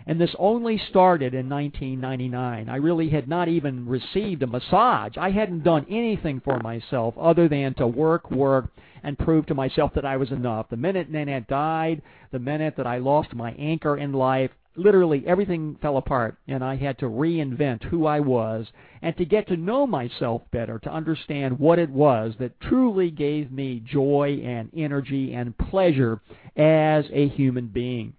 [0.09, 2.67] And this only started in 1999.
[2.67, 5.15] I really had not even received a massage.
[5.17, 8.71] I hadn't done anything for myself other than to work, work,
[9.03, 10.67] and prove to myself that I was enough.
[10.71, 15.77] The minute Nanette died, the minute that I lost my anchor in life, literally everything
[15.79, 18.65] fell apart and I had to reinvent who I was
[19.03, 23.51] and to get to know myself better, to understand what it was that truly gave
[23.51, 26.19] me joy and energy and pleasure
[26.57, 28.15] as a human being.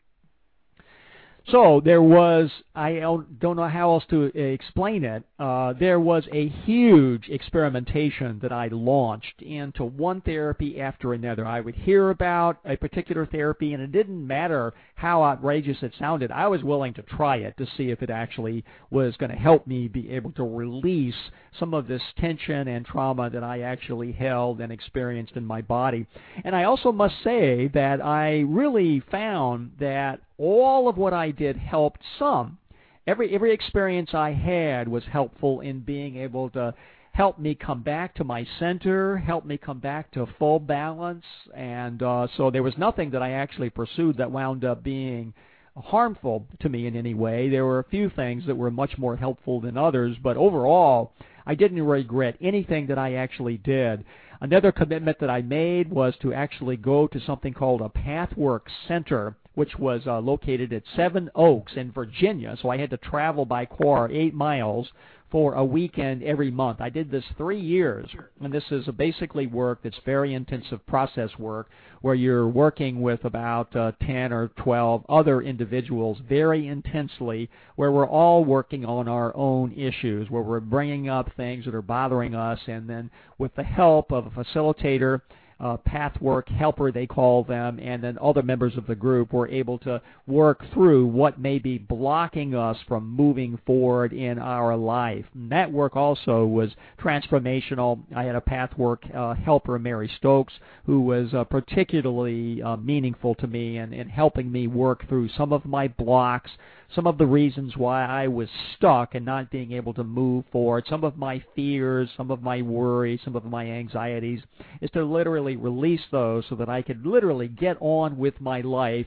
[1.50, 6.48] So there was, I don't know how else to explain it, uh, there was a
[6.48, 11.44] huge experimentation that I launched into one therapy after another.
[11.44, 16.30] I would hear about a particular therapy, and it didn't matter how outrageous it sounded.
[16.30, 19.66] I was willing to try it to see if it actually was going to help
[19.66, 24.60] me be able to release some of this tension and trauma that I actually held
[24.60, 26.06] and experienced in my body.
[26.44, 31.56] And I also must say that I really found that all of what I did
[31.56, 32.58] helped some.
[33.06, 36.74] Every every experience I had was helpful in being able to
[37.12, 41.24] help me come back to my center, help me come back to full balance,
[41.54, 45.34] and uh, so there was nothing that I actually pursued that wound up being
[45.76, 47.48] harmful to me in any way.
[47.48, 51.12] There were a few things that were much more helpful than others, but overall,
[51.46, 54.04] I didn't regret anything that I actually did.
[54.40, 59.36] Another commitment that I made was to actually go to something called a Pathwork Center
[59.54, 62.56] which was uh, located at Seven Oaks in Virginia.
[62.60, 64.88] So I had to travel by car eight miles
[65.30, 66.80] for a weekend every month.
[66.80, 68.08] I did this three years,
[68.42, 73.74] and this is basically work that's very intensive process work where you're working with about
[73.76, 79.72] uh, 10 or 12 other individuals very intensely, where we're all working on our own
[79.72, 84.10] issues, where we're bringing up things that are bothering us, and then with the help
[84.10, 85.20] of a facilitator
[85.60, 89.78] uh, pathwork helper, they call them, and then other members of the group were able
[89.78, 95.26] to work through what may be blocking us from moving forward in our life.
[95.34, 98.00] And that work also was transformational.
[98.14, 100.54] I had a pathwork uh, helper, Mary Stokes,
[100.86, 105.28] who was uh, particularly uh, meaningful to me and in, in helping me work through
[105.36, 106.50] some of my blocks
[106.94, 110.84] some of the reasons why I was stuck and not being able to move forward,
[110.88, 114.40] some of my fears, some of my worries, some of my anxieties,
[114.80, 119.06] is to literally release those so that I could literally get on with my life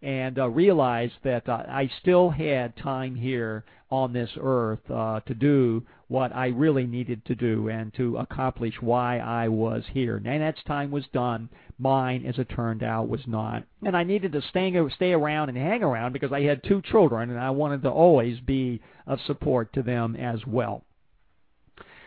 [0.00, 5.34] and uh, realize that uh, I still had time here on this earth uh, to
[5.34, 10.18] do what I really needed to do and to accomplish why I was here.
[10.18, 11.50] Nanette's time was done.
[11.78, 13.64] Mine, as it turned out, was not.
[13.84, 17.30] And I needed to stay, stay around and hang around because I had two children
[17.30, 20.82] and I wanted to always be of support to them as well.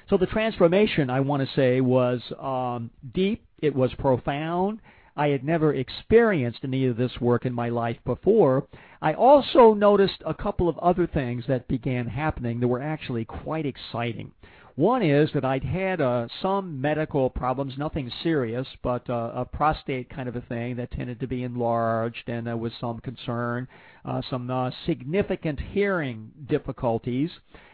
[0.10, 3.46] So the transformation, I want to say, was um, deep.
[3.60, 4.80] It was profound.
[5.16, 8.66] I had never experienced any of this work in my life before.
[9.02, 13.66] I also noticed a couple of other things that began happening that were actually quite
[13.66, 14.32] exciting.
[14.76, 20.10] One is that I'd had uh, some medical problems, nothing serious, but uh, a prostate
[20.10, 23.68] kind of a thing that tended to be enlarged, and there was some concern,
[24.06, 27.30] uh, some uh, significant hearing difficulties,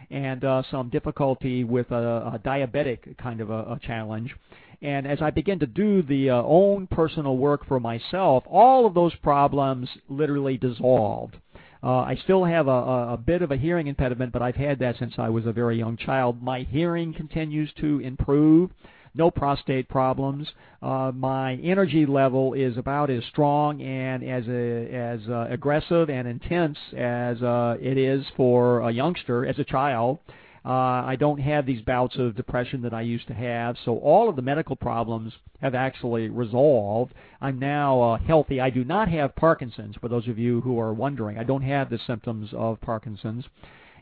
[0.09, 4.35] and uh, some difficulty with a, a diabetic kind of a, a challenge.
[4.81, 8.93] And as I began to do the uh, own personal work for myself, all of
[8.93, 11.37] those problems literally dissolved.
[11.83, 14.97] Uh, I still have a, a bit of a hearing impediment, but I've had that
[14.97, 16.41] since I was a very young child.
[16.41, 18.71] My hearing continues to improve.
[19.13, 20.47] no prostate problems.
[20.81, 26.27] Uh, my energy level is about as strong and as a, as uh, aggressive and
[26.27, 30.19] intense as uh, it is for a youngster as a child.
[30.65, 30.69] Uh,
[31.05, 33.75] I don't have these bouts of depression that I used to have.
[33.85, 37.13] So all of the medical problems have actually resolved.
[37.41, 38.59] I'm now uh, healthy.
[38.59, 41.37] I do not have Parkinson's, for those of you who are wondering.
[41.37, 43.45] I don't have the symptoms of Parkinson's.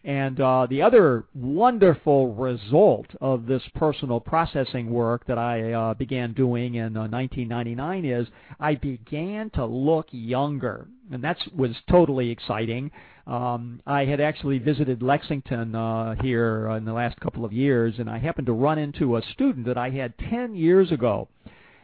[0.06, 6.34] And uh, the other wonderful result of this personal processing work that I uh, began
[6.34, 8.28] doing in uh, 1999 is
[8.60, 12.91] I began to look younger, and that was totally exciting.
[13.26, 18.08] Um, I had actually visited Lexington uh, here in the last couple of years, and
[18.08, 21.30] I happened to run into a student that I had 10 years ago.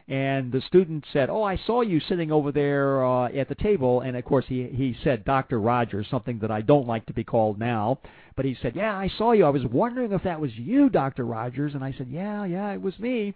[0.08, 4.02] And the student said, "Oh, I saw you sitting over there uh, at the table."
[4.02, 5.60] And of course, he he said Dr.
[5.60, 8.00] Rodgers, something that I don't like to be called now.
[8.36, 9.46] But he said, "Yeah, I saw you.
[9.46, 11.26] I was wondering if that was you, Dr.
[11.26, 13.36] Rodgers." And I said, "Yeah, yeah, it was me."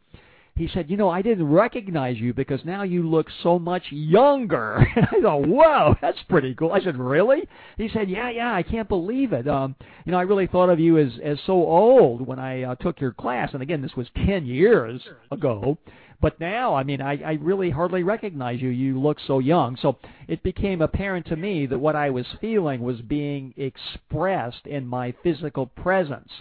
[0.58, 4.88] he said, "You know, I didn't recognize you because now you look so much younger."
[4.96, 7.48] And I thought, "Whoa, that's pretty cool." I said, "Really?"
[7.78, 9.48] He said, "Yeah, yeah, I can't believe it.
[9.48, 9.76] Um,
[10.06, 13.02] you know, I really thought of you as as so old when I uh, took
[13.02, 15.78] your class, and again, this was 10 years ago."
[16.22, 18.70] But now, I mean, I, I really hardly recognize you.
[18.70, 19.78] You look so young.
[19.82, 19.98] So
[20.28, 25.14] it became apparent to me that what I was feeling was being expressed in my
[25.24, 26.32] physical presence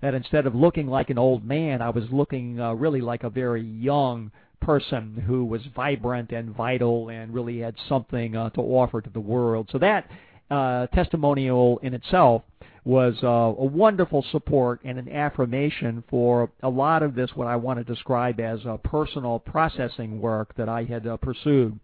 [0.00, 3.30] that instead of looking like an old man, I was looking uh, really like a
[3.30, 9.00] very young person who was vibrant and vital and really had something uh, to offer
[9.00, 9.68] to the world.
[9.72, 10.06] So that
[10.50, 12.42] uh, testimonial in itself
[12.84, 17.56] was uh, a wonderful support and an affirmation for a lot of this, what I
[17.56, 21.78] want to describe as a personal processing work that I had uh, pursued.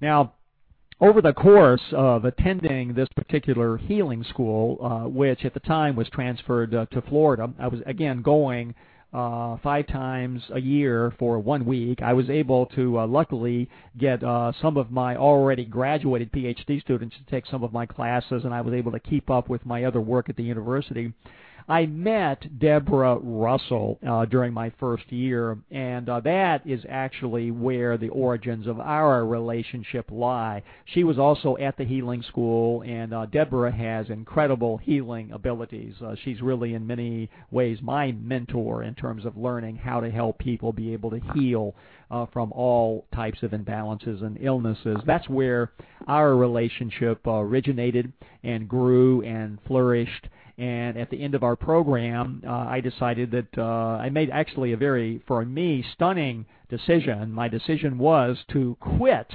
[0.00, 0.34] Now,
[1.00, 6.08] over the course of attending this particular healing school, uh, which at the time was
[6.08, 8.74] transferred uh, to Florida, I was again going
[9.16, 12.02] uh, five times a year for one week.
[12.02, 17.16] I was able to uh, luckily get uh, some of my already graduated PhD students
[17.16, 19.84] to take some of my classes, and I was able to keep up with my
[19.84, 21.14] other work at the university.
[21.68, 27.98] I met Deborah Russell uh, during my first year, and uh, that is actually where
[27.98, 30.62] the origins of our relationship lie.
[30.84, 35.94] She was also at the healing school, and uh, Deborah has incredible healing abilities.
[36.00, 40.38] Uh, she's really, in many ways, my mentor in terms of learning how to help
[40.38, 41.74] people be able to heal
[42.12, 44.98] uh, from all types of imbalances and illnesses.
[45.04, 45.72] That's where
[46.06, 48.12] our relationship uh, originated
[48.44, 53.58] and grew and flourished and at the end of our program, uh, I decided that
[53.58, 57.30] uh, I made actually a very, for me, stunning decision.
[57.32, 59.30] My decision was to quit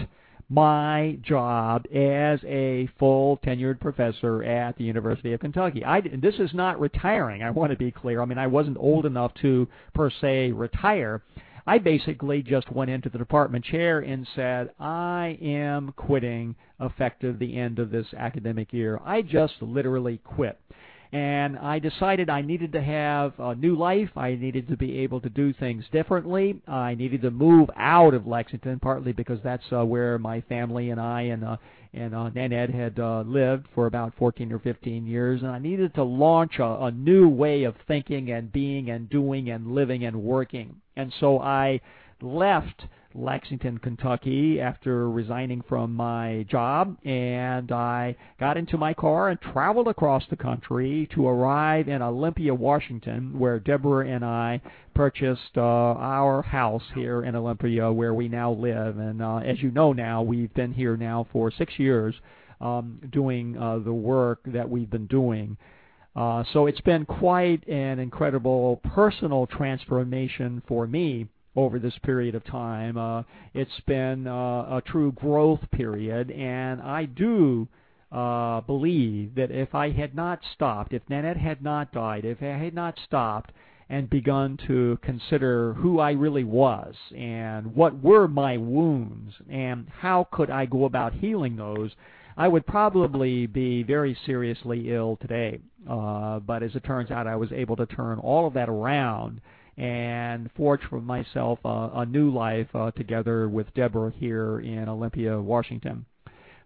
[0.49, 5.85] my job as a full tenured professor at the University of Kentucky.
[5.85, 7.41] I, this is not retiring.
[7.41, 8.21] I want to be clear.
[8.21, 11.21] I mean, I wasn't old enough to per se retire.
[11.67, 17.57] I basically just went into the department chair and said, I am quitting effective the
[17.57, 18.99] end of this academic year.
[19.05, 20.59] I just literally quit
[21.13, 24.09] and I decided I needed to have a new life.
[24.15, 26.61] I needed to be able to do things differently.
[26.67, 31.01] I needed to move out of Lexington, partly because that's uh, where my family and
[31.01, 31.57] I and uh,
[31.93, 35.93] and uh, Nanette had uh, lived for about 14 or 15 years, and I needed
[35.95, 40.23] to launch a, a new way of thinking and being and doing and living and
[40.23, 40.77] working.
[40.95, 41.81] And so I
[42.21, 49.39] left Lexington, Kentucky after resigning from my job and I got into my car and
[49.41, 54.61] traveled across the country to arrive in Olympia, Washington where Deborah and I
[54.93, 59.71] purchased uh, our house here in Olympia where we now live and uh, as you
[59.71, 62.15] know now we've been here now for 6 years
[62.59, 65.57] um, doing uh, the work that we've been doing.
[66.15, 72.43] Uh, so it's been quite an incredible personal transformation for me over this period of
[72.45, 72.97] time.
[72.97, 77.67] Uh, it's been uh, a true growth period, and I do
[78.11, 82.57] uh, believe that if I had not stopped, if Nanette had not died, if I
[82.57, 83.51] had not stopped
[83.89, 90.27] and begun to consider who I really was and what were my wounds and how
[90.31, 91.91] could I go about healing those,
[92.37, 95.59] I would probably be very seriously ill today.
[95.89, 99.41] Uh, but as it turns out, I was able to turn all of that around
[99.77, 105.39] and forge for myself a, a new life uh, together with Deborah here in Olympia,
[105.39, 106.05] Washington.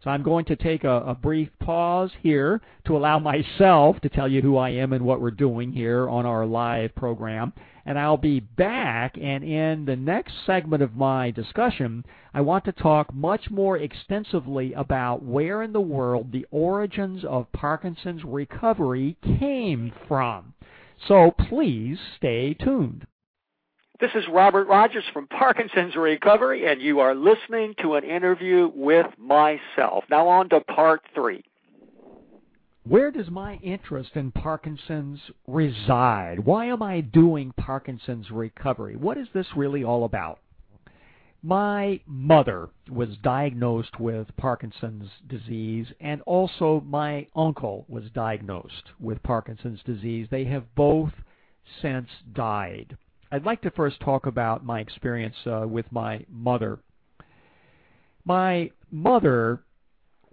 [0.04, 4.28] So I'm going to take a, a, brief pause here to allow myself to tell
[4.28, 7.54] you who I am and what we're doing here on our live program.
[7.88, 12.72] And I'll be back, and in the next segment of my discussion, I want to
[12.72, 19.94] talk much more extensively about where in the world the origins of Parkinson's recovery came
[20.08, 20.55] from.
[21.08, 23.06] So please stay tuned.
[24.00, 29.08] This is Robert Rodgers from Parkinson's Recovery, and you are listening to an interview with
[29.18, 30.04] myself.
[30.10, 31.44] Now, on to part three.
[32.84, 36.40] Where does my interest in Parkinson's reside?
[36.40, 38.96] Why am I doing Parkinson's recovery?
[38.96, 40.40] What is this really all about?
[41.48, 49.84] My mother was diagnosed with Parkinson's disease, and also my uncle was diagnosed with Parkinson's
[49.84, 50.28] disease.
[50.32, 51.12] They have both
[51.84, 52.98] since died.
[53.32, 56.80] I'd like to first talk about my experience uh, with my mother.
[58.24, 59.62] My mother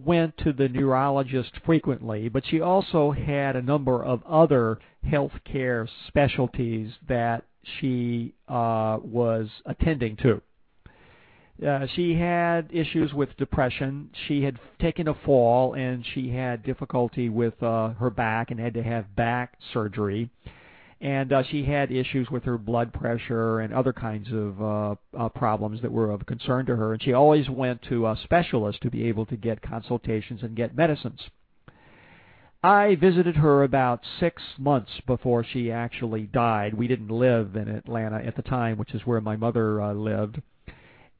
[0.03, 5.87] went to the neurologist frequently, but she also had a number of other health care
[6.07, 10.41] specialties that she uh, was attending to.
[11.63, 14.09] Uh, she had issues with depression.
[14.27, 18.73] She had taken a fall and she had difficulty with uh, her back and had
[18.73, 20.29] to have back surgery.
[20.99, 25.29] And uh, she had issues with her blood pressure and other kinds of uh, uh,
[25.29, 26.93] problems that were of concern to her.
[26.93, 30.75] And she always went to a specialist to be able to get consultations and get
[30.75, 31.19] medicines.
[32.61, 36.73] I visited her about six months before she actually died.
[36.73, 40.41] We didn't live in Atlanta at the time, which is where my mother uh, lived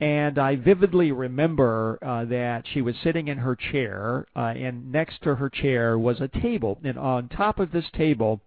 [0.03, 5.23] and I vividly remember uh, that she was sitting in her chair, uh, and next
[5.23, 8.41] to her chair was a table, and on top of this table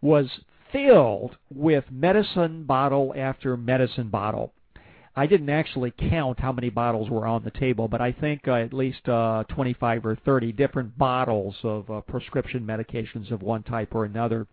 [0.00, 0.28] was
[0.70, 4.52] filled with medicine bottle after medicine bottle.
[5.16, 8.52] I didn't actually count how many bottles were on the table, but I think uh,
[8.52, 13.96] at least uh, 25 or 30 different bottles of uh, prescription medications of one type
[13.96, 14.46] or another.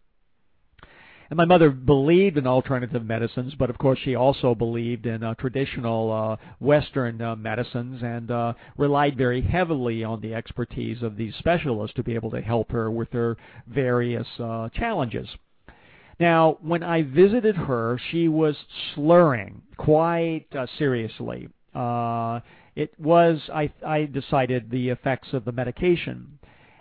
[1.30, 5.34] And my mother believed in alternative medicines, but of course she also believed in uh,
[5.36, 11.36] traditional uh, Western uh, medicines and uh, relied very heavily on the expertise of these
[11.36, 13.36] specialists to be able to help her with her
[13.68, 15.28] various uh, challenges.
[16.20, 18.56] Now, when I visited her, she was
[18.96, 21.50] slurring quite uh, seriously.
[21.76, 22.40] Uh,
[22.76, 26.37] it was, I, I decided, the effects of the medication.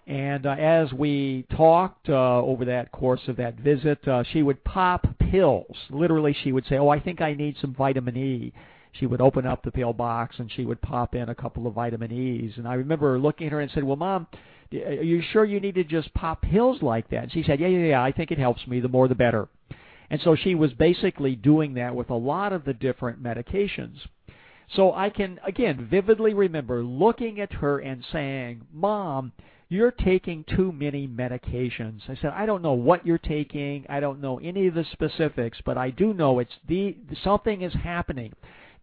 [0.06, 4.62] And uh, as we talked uh, over that course of that visit, uh, she would
[4.62, 5.76] pop pills.
[5.90, 8.52] Literally, she would say, "Oh, I think I need some vitamin E."
[8.92, 11.74] She would open up the pill box and she would pop in a couple of
[11.74, 12.52] vitamin E's.
[12.56, 14.28] And I remember looking at her and said, "Well, Mom,
[14.72, 17.66] are you sure you need to just pop pills like that?" And she said, "Yeah,
[17.66, 18.02] yeah, yeah.
[18.02, 18.78] I think it helps me.
[18.78, 19.48] The more, the better."
[20.08, 23.96] And so she was basically doing that with a lot of the different medications.
[24.76, 29.32] So I can again vividly remember looking at her and saying, "Mom."
[29.68, 32.00] You're taking too many medications.
[32.08, 33.84] I said, I don't know what you're taking.
[33.88, 37.72] I don't know any of the specifics, but I do know it's the something is
[37.74, 38.32] happening.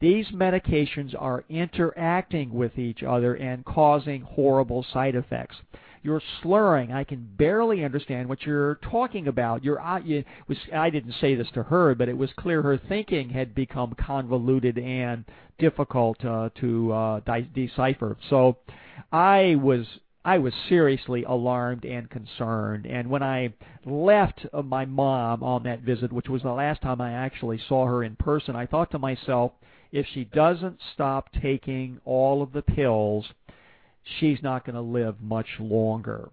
[0.01, 5.55] These medications are interacting with each other and causing horrible side effects.
[6.01, 6.91] You're slurring.
[6.91, 9.63] I can barely understand what you're talking about.
[9.63, 13.29] You're, you, was, I didn't say this to her, but it was clear her thinking
[13.29, 15.23] had become convoluted and
[15.57, 18.17] difficult uh, to uh, de- decipher.
[18.29, 18.57] So
[19.13, 19.86] I was
[20.26, 22.86] I was seriously alarmed and concerned.
[22.86, 23.53] And when I
[23.86, 27.86] left uh, my mom on that visit, which was the last time I actually saw
[27.86, 29.51] her in person, I thought to myself,
[29.91, 33.26] if she doesn't stop taking all of the pills,
[34.19, 36.30] she's not going to live much longer.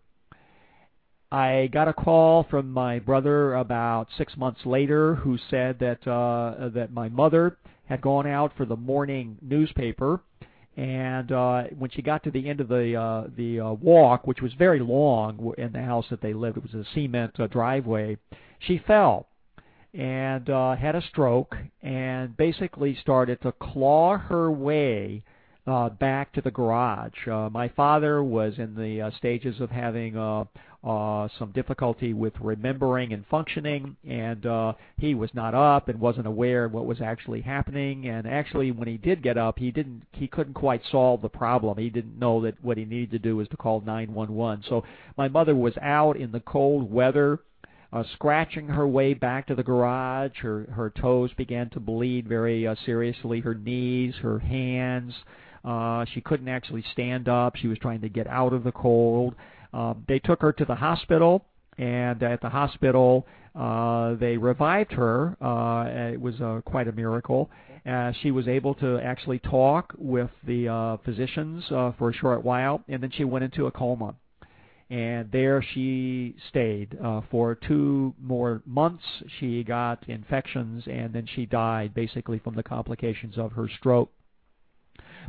[1.33, 6.71] I got a call from my brother about six months later who said that uh,
[6.71, 10.23] that my mother had gone out for the morning newspaper
[10.77, 14.41] and uh, when she got to the end of the uh, the uh, walk, which
[14.41, 18.17] was very long in the house that they lived, it was a cement uh, driveway.
[18.61, 19.27] She fell
[19.93, 25.25] and uh, had a stroke, and basically started to claw her way
[25.71, 27.29] uh, back to the garage.
[27.31, 30.45] Uh, my father was in the uh, stages of having uh,
[30.83, 36.27] uh, some difficulty with remembering and functioning, and uh, he was not up and wasn't
[36.27, 38.09] aware of what was actually happening.
[38.09, 41.79] And actually, when he did get up, he didn't he couldn't quite solve the problem.
[41.79, 44.65] He didn't know that what he needed to do was to call 911.
[44.69, 44.85] So
[45.17, 47.41] my mother was out in the cold weather.
[47.93, 52.65] Uh, scratching her way back to the garage, her her toes began to bleed very
[52.65, 53.41] uh, seriously.
[53.41, 55.13] Her knees, her hands,
[56.13, 57.57] she couldn't actually stand up.
[57.57, 59.35] She was trying to get out of the cold.
[59.73, 61.45] Um, they took her to the hospital,
[61.79, 65.37] and at the hospital, uh, they revived her.
[65.41, 67.51] Uh, it was uh, quite a miracle.
[67.89, 72.45] Uh, she was able to actually talk with the uh, physicians uh, for a short
[72.45, 74.15] while, and then she went into a coma.
[74.91, 79.05] And there she stayed uh, for two more months.
[79.39, 84.11] She got infections, and then she died basically from the complications of her stroke.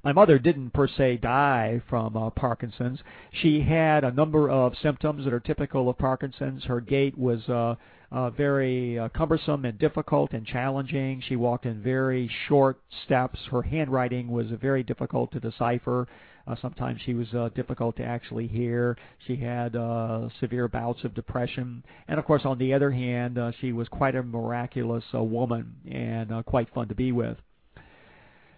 [0.04, 3.00] My mother didn't per se die from uh, Parkinson's.
[3.32, 6.64] She had a number of symptoms that are typical of Parkinson's.
[6.66, 7.76] Her gait was uh,
[8.12, 11.22] uh, very uh, cumbersome and difficult and challenging.
[11.28, 13.40] She walked in very short steps.
[13.50, 16.08] Her handwriting was very difficult to decipher.
[16.48, 18.98] Uh, sometimes she was uh, difficult to actually hear.
[19.28, 23.52] She had uh, severe bouts of depression, and of course, on the other hand, uh,
[23.62, 27.38] she was quite a miraculous uh, woman and uh, quite fun to be with.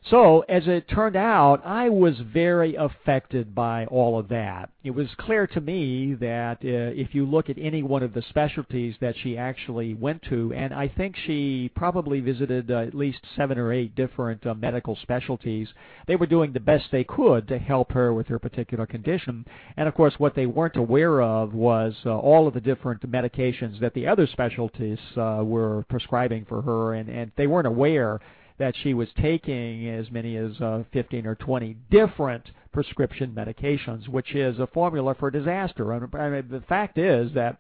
[0.10, 4.70] So, as it turned out, I was very affected by all of that.
[4.84, 8.22] It was clear to me that uh, if you look at any one of the
[8.28, 13.20] specialties that she actually went to, and I think she probably visited uh, at least
[13.38, 15.70] seven or eight different uh, medical specialties,
[16.06, 19.46] they were doing the best they could to help her with her particular condition.
[19.78, 23.80] And of course, what they weren't aware of was uh, all of the different medications
[23.80, 28.20] that the other specialties uh, were prescribing for her, and, and they weren't aware
[28.60, 34.36] that she was taking as many as uh, 15 or 20 different prescription medications, which
[34.36, 35.92] is a formula for disaster.
[35.94, 37.60] And I mean, the fact is that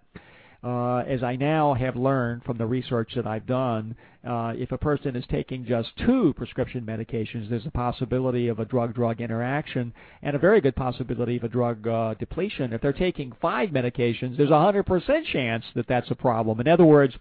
[0.63, 4.77] uh, as I now have learned from the research that I've done, uh, if a
[4.77, 10.37] person is taking just two prescription medications, there's a possibility of a drug-drug interaction and
[10.37, 12.71] a very good possibility of a drug uh, depletion.
[12.71, 16.61] If they're taking five medications, there's a 100% chance that that's a problem.
[16.61, 17.13] In other words,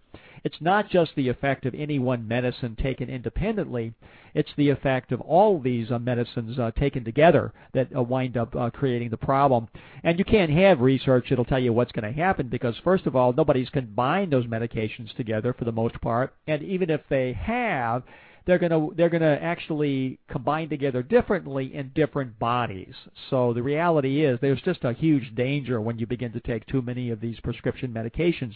[0.45, 3.95] it's not just the effect of any one medicine taken independently.
[4.35, 8.55] It's the effect of all these uh, medicines uh, taken together that uh, wind up
[8.57, 9.69] uh, creating the problem.
[10.03, 13.15] And you can't have research that'll tell you what's going to happen because, first of
[13.15, 16.35] all, nobody's combined those medications together for the most part.
[16.47, 18.03] And even if they have,
[18.45, 22.95] they're going to they're going to actually combine together differently in different bodies.
[23.31, 26.83] So the reality is there's just a huge danger when you begin to take too
[26.83, 28.55] many of these prescription medications.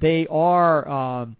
[0.00, 1.36] They are um,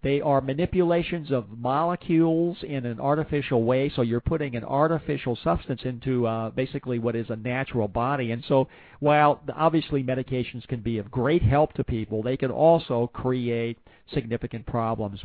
[0.00, 5.80] they are manipulations of molecules in an artificial way, so you're putting an artificial substance
[5.82, 8.30] into uh, basically what is a natural body.
[8.30, 8.68] And so,
[9.00, 13.78] while obviously medications can be of great help to people, they can also create
[14.12, 15.20] significant problems.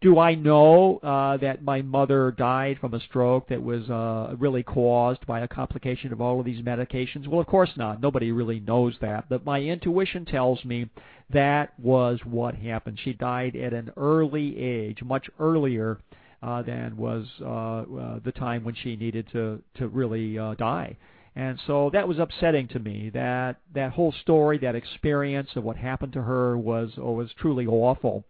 [0.00, 4.62] Do I know uh, that my mother died from a stroke that was uh, really
[4.62, 7.26] caused by a complication of all of these medications?
[7.26, 8.00] Well, of course not.
[8.00, 9.28] Nobody really knows that.
[9.28, 10.90] But my intuition tells me
[11.30, 12.98] that was what happened.
[13.02, 15.98] She died at an early age, much earlier
[16.42, 20.96] uh, than was uh, uh, the time when she needed to to really uh, die.
[21.36, 23.10] And so that was upsetting to me.
[23.12, 27.66] That that whole story, that experience of what happened to her was oh, was truly
[27.66, 28.24] awful.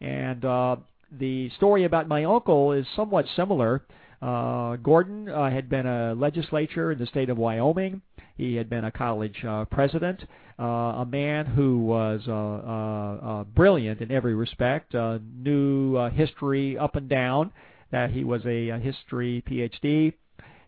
[0.00, 0.76] And uh,
[1.10, 3.82] the story about my uncle is somewhat similar.
[4.22, 8.00] Uh, Gordon uh, had been a legislature in the state of Wyoming.
[8.36, 10.22] He had been a college uh, president,
[10.58, 10.62] uh,
[11.02, 16.78] a man who was uh, uh, uh, brilliant in every respect, uh, knew uh, history
[16.78, 17.50] up and down.
[17.90, 20.12] That he was a, a history PhD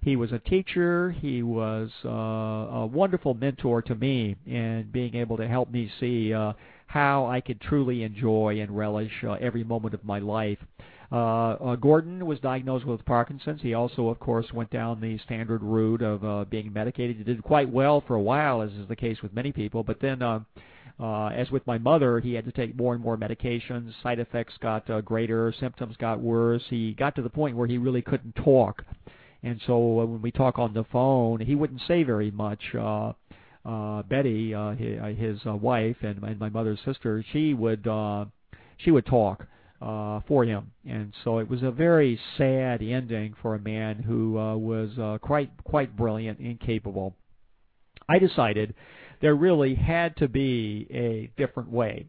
[0.03, 1.11] he was a teacher.
[1.11, 6.33] He was uh, a wonderful mentor to me in being able to help me see
[6.33, 6.53] uh,
[6.87, 10.59] how I could truly enjoy and relish uh, every moment of my life.
[11.11, 13.63] Uh, uh, Gordon was diagnosed with Parkinson's.
[13.63, 17.17] He also, of course, went down the standard route of uh, being medicated.
[17.17, 19.83] He did quite well for a while, as is the case with many people.
[19.83, 20.41] But then, uh,
[21.01, 23.93] uh, as with my mother, he had to take more and more medications.
[24.03, 25.53] Side effects got uh, greater.
[25.59, 26.63] Symptoms got worse.
[26.69, 28.85] He got to the point where he really couldn't talk.
[29.43, 32.75] And so when we talk on the phone, he wouldn't say very much.
[32.75, 33.13] Uh,
[33.65, 37.87] uh, Betty, uh, his, uh, his uh, wife and, and my mother's sister, she would
[37.87, 38.25] uh,
[38.79, 39.47] she would talk
[39.83, 44.39] uh, for him, and so it was a very sad ending for a man who
[44.39, 47.15] uh, was uh, quite quite brilliant and capable.
[48.09, 48.75] I decided
[49.21, 52.07] there really had to be a different way.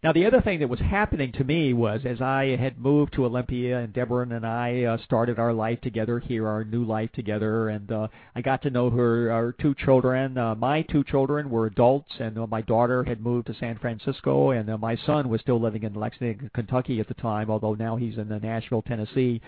[0.00, 3.24] Now, the other thing that was happening to me was as I had moved to
[3.24, 7.68] Olympia and Deborah and I uh, started our life together here, our new life together,
[7.68, 10.38] and uh, I got to know her, our two children.
[10.38, 14.50] Uh, my two children were adults, and uh, my daughter had moved to San Francisco,
[14.50, 17.96] and uh, my son was still living in Lexington, Kentucky at the time, although now
[17.96, 19.40] he's in uh, Nashville, Tennessee.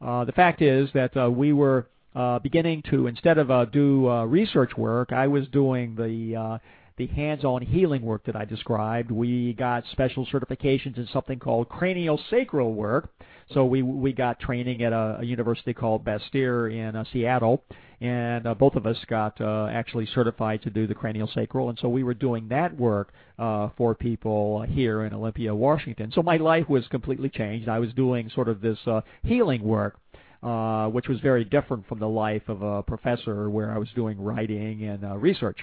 [0.00, 4.08] Uh, the fact is that uh, we were uh, beginning to, instead of uh, do
[4.08, 6.58] uh, research work, I was doing the uh,
[6.96, 9.10] the hands-on healing work that I described.
[9.10, 13.10] We got special certifications in something called cranial sacral work.
[13.52, 17.62] So we we got training at a, a university called Bastyr in uh, Seattle,
[18.00, 21.78] and uh, both of us got uh, actually certified to do the cranial sacral, and
[21.78, 26.10] so we were doing that work uh, for people here in Olympia, Washington.
[26.12, 27.68] So my life was completely changed.
[27.68, 29.98] I was doing sort of this uh, healing work.
[30.42, 34.20] Uh, which was very different from the life of a professor where I was doing
[34.20, 35.58] writing and uh, research.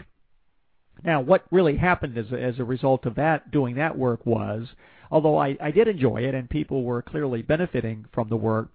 [1.03, 4.67] Now, what really happened as a, as a result of that, doing that work was,
[5.11, 8.69] although I, I did enjoy it and people were clearly benefiting from the work,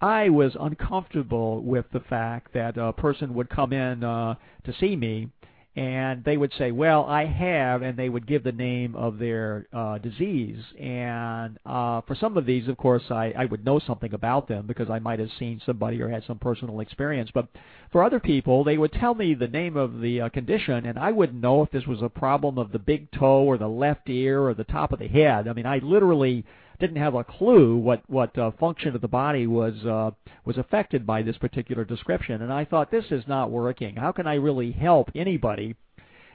[0.00, 4.94] I was uncomfortable with the fact that a person would come in uh, to see
[4.94, 5.28] me
[5.76, 9.66] and they would say, "Well, I have," and they would give the name of their
[9.72, 10.62] uh, disease.
[10.80, 14.66] And uh, for some of these, of course, I, I would know something about them
[14.66, 17.30] because I might have seen somebody or had some personal experience.
[17.32, 17.48] But
[17.92, 21.12] for other people, they would tell me the name of the uh, condition, and I
[21.12, 24.42] wouldn't know if this was a problem of the big toe or the left ear
[24.42, 25.46] or the top of the head.
[25.46, 26.44] I mean, I literally
[26.80, 30.10] didn't have a clue what what uh, function of the body was uh,
[30.44, 32.42] was affected by this particular description.
[32.42, 33.96] And I thought this is not working.
[33.96, 35.74] How can I really help anybody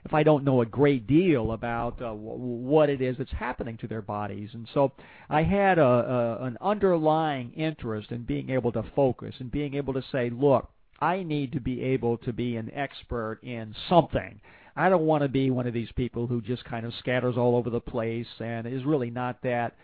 [0.05, 3.77] if I don't know a great deal about uh, w- what it is that's happening
[3.77, 4.49] to their bodies?
[4.53, 4.91] And so
[5.29, 9.93] I had a, a an underlying interest in being able to focus and being able
[9.93, 10.69] to say, look.
[10.99, 14.39] I need to be able to be an expert in something.
[14.75, 17.57] I don't want to be one of these people who just kind of scatters all
[17.57, 19.75] over the place and is really not that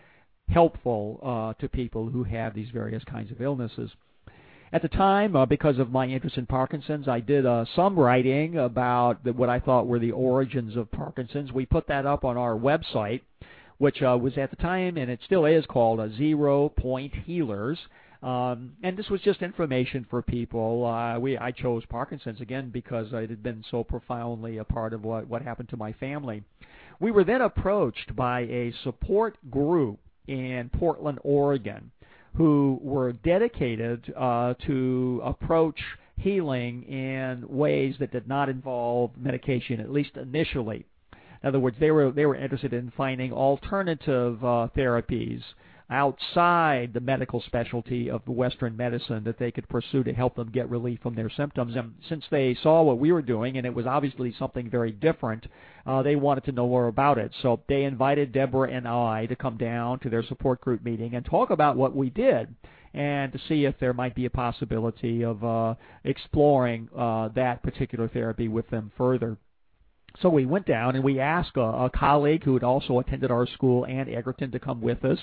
[0.50, 3.90] helpful uh, to people who have these various kinds of illnesses.
[4.72, 8.56] At the time, uh, because of my interest in Parkinson's, I did uh, some writing
[8.56, 11.52] about the, what I thought were the origins of Parkinson's.
[11.52, 13.22] We put that up on our website,
[13.78, 17.78] which uh, was at the time, and it still is called a Zero Point Healers.
[18.22, 20.86] Um, and this was just information for people.
[20.86, 25.02] Uh, we I chose Parkinson's again because it had been so profoundly a part of
[25.02, 26.44] what what happened to my family.
[27.00, 31.90] We were then approached by a support group in Portland, Oregon,
[32.36, 35.80] who were dedicated uh, to approach
[36.16, 40.84] healing in ways that did not involve medication, at least initially.
[41.42, 45.42] In other words, they were they were interested in finding alternative uh, therapies
[45.90, 50.70] outside the medical specialty of Western medicine that they could pursue to help them get
[50.70, 51.74] relief from their symptoms.
[51.74, 55.46] And since they saw what we were doing, and it was obviously something very different,
[55.86, 57.32] uh, they wanted to know more about it.
[57.42, 61.24] So they invited Deborah and I to come down to their support group meeting and
[61.24, 62.54] talk about what we did
[62.94, 65.74] and to see if there might be a possibility of uh,
[66.04, 69.36] exploring uh, that particular therapy with them further.
[70.20, 73.46] So we went down and we asked a, a colleague who had also attended our
[73.46, 75.18] school, Ann Egerton, to come with us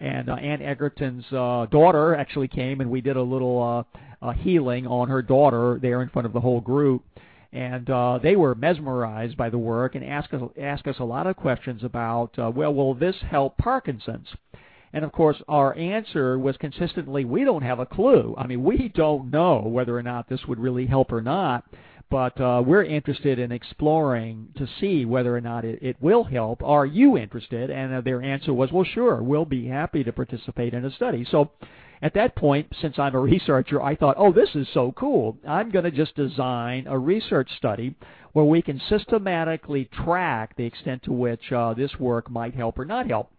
[0.00, 3.86] and uh, Ann Egerton's uh, daughter actually came, and we did a little
[4.22, 7.04] uh, uh, healing on her daughter there in front of the whole group.
[7.52, 11.26] And uh, they were mesmerized by the work and asked us asked us a lot
[11.26, 14.28] of questions about, uh, well, will this help Parkinson's?
[14.92, 18.34] And of course, our answer was consistently, we don't have a clue.
[18.38, 21.64] I mean, we don't know whether or not this would really help or not
[22.10, 26.62] but uh, we're interested in exploring to see whether or not it, it will help.
[26.62, 27.70] Are you interested?
[27.70, 31.26] And uh, their answer was, well, sure, we'll be happy to participate in a study.
[31.30, 31.50] So
[32.00, 35.36] at that point, since I'm a researcher, I thought, oh, this is so cool.
[35.46, 37.94] I'm going to just design a research study
[38.32, 42.84] where we can systematically track the extent to which uh, this work might help or
[42.84, 43.30] not help.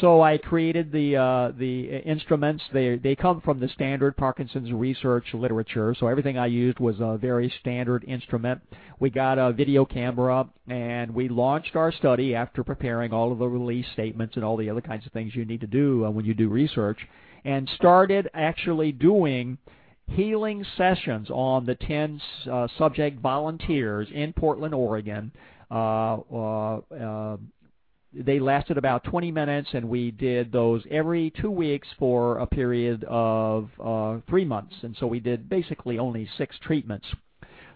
[0.00, 2.62] So I created the uh, the instruments.
[2.72, 5.94] They they come from the standard Parkinson's research literature.
[5.98, 8.60] So everything I used was a very standard instrument.
[9.00, 13.48] We got a video camera and we launched our study after preparing all of the
[13.48, 16.24] release statements and all the other kinds of things you need to do uh, when
[16.24, 16.98] you do research,
[17.44, 19.56] and started actually doing
[20.08, 22.20] healing sessions on the 10
[22.50, 25.32] uh, subject volunteers in Portland, Oregon.
[25.70, 27.36] Uh, uh, uh
[28.12, 33.04] they lasted about 20 minutes, and we did those every two weeks for a period
[33.04, 34.74] of uh, three months.
[34.82, 37.06] And so we did basically only six treatments.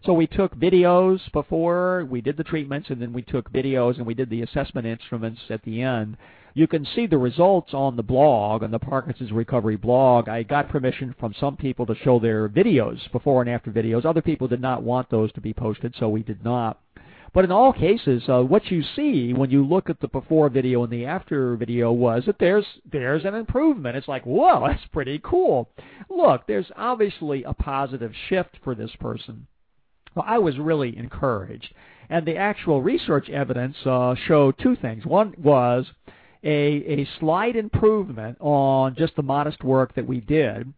[0.05, 4.07] So we took videos before we did the treatments, and then we took videos and
[4.07, 6.17] we did the assessment instruments at the end.
[6.55, 10.29] You can see the results on the blog, on the Parkinson's Recovery blog.
[10.29, 14.05] I got permission from some people to show their videos, before and after videos.
[14.05, 16.81] Other people did not want those to be posted, so we did not.
[17.35, 20.85] But in all cases, uh, what you see when you look at the before video
[20.85, 23.97] and the after video was that there's there's an improvement.
[23.97, 25.71] It's like, whoa, that's pretty cool.
[26.11, 29.47] Look, there's obviously a positive shift for this person.
[30.15, 31.73] Well, I was really encouraged,
[32.11, 35.07] and the actual research evidence uh, showed two things.
[35.07, 35.87] One was
[36.45, 40.71] a a slight improvement on just the modest work that we did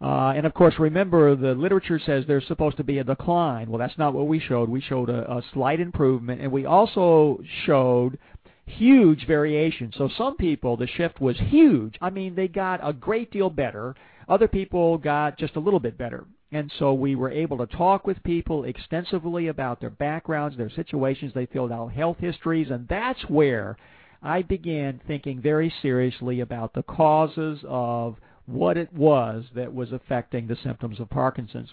[0.00, 3.68] uh, and of course, remember the literature says there's supposed to be a decline.
[3.68, 4.68] Well, that's not what we showed.
[4.68, 8.18] We showed a, a slight improvement, and we also showed
[8.66, 9.92] huge variation.
[9.96, 11.96] So some people, the shift was huge.
[12.00, 13.96] I mean, they got a great deal better.
[14.28, 16.26] Other people got just a little bit better.
[16.52, 21.32] And so we were able to talk with people extensively about their backgrounds, their situations.
[21.34, 23.76] They filled out health histories, and that's where
[24.22, 28.16] I began thinking very seriously about the causes of
[28.48, 31.68] what it was that was affecting the symptoms of Parkinson's.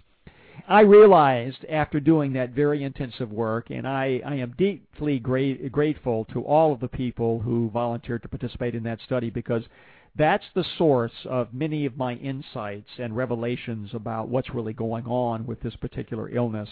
[0.67, 6.25] I realized after doing that very intensive work, and I, I am deeply gra- grateful
[6.33, 9.63] to all of the people who volunteered to participate in that study because
[10.17, 15.45] That's the source of many of my insights and revelations about what's really going on
[15.45, 16.69] with this particular illness.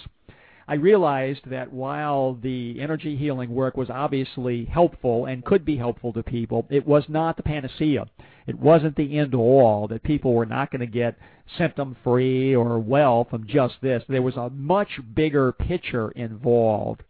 [0.68, 6.14] I realized that while the energy healing work was obviously helpful and could be helpful
[6.14, 8.06] to people, it was not the panacea.
[8.48, 11.18] It wasn't the end all, that people were not going to get
[11.58, 14.04] symptom free or well from just this.
[14.08, 17.04] There was a much bigger picture involved.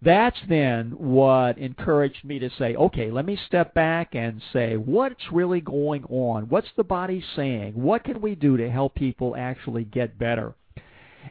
[0.00, 5.32] That's then what encouraged me to say, okay, let me step back and say, what's
[5.32, 6.48] really going on?
[6.48, 7.72] What's the body saying?
[7.74, 10.54] What can we do to help people actually get better?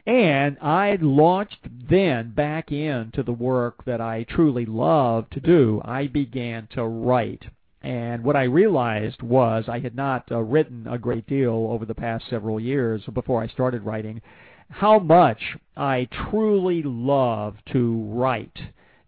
[0.06, 5.80] And I launched then back into the work that I truly love to do.
[5.84, 7.44] I began to write.
[7.82, 11.94] And what I realized was I had not uh, written a great deal over the
[11.94, 14.20] past several years before I started writing
[14.70, 18.58] how much I truly love to write.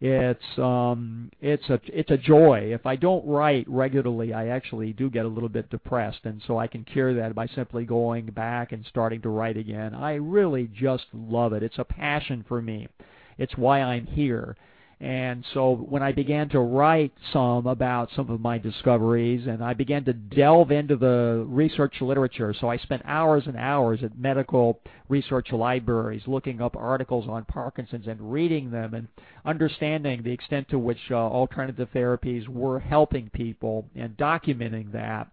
[0.03, 2.71] It's um it's a it's a joy.
[2.73, 6.59] If I don't write regularly, I actually do get a little bit depressed, and so
[6.59, 9.95] I can cure that by simply going back and starting to write again.
[9.95, 11.63] I really just love it.
[11.63, 12.89] It's a passion for me.
[13.37, 14.57] It's why I'm here.
[15.01, 19.73] And so when I began to write some about some of my discoveries and I
[19.73, 24.79] began to delve into the research literature, so I spent hours and hours at medical
[25.09, 29.09] research libraries looking up articles on Parkinson's and reading them and
[29.47, 35.29] understanding the extent to which uh, alternative therapies were helping people and documenting that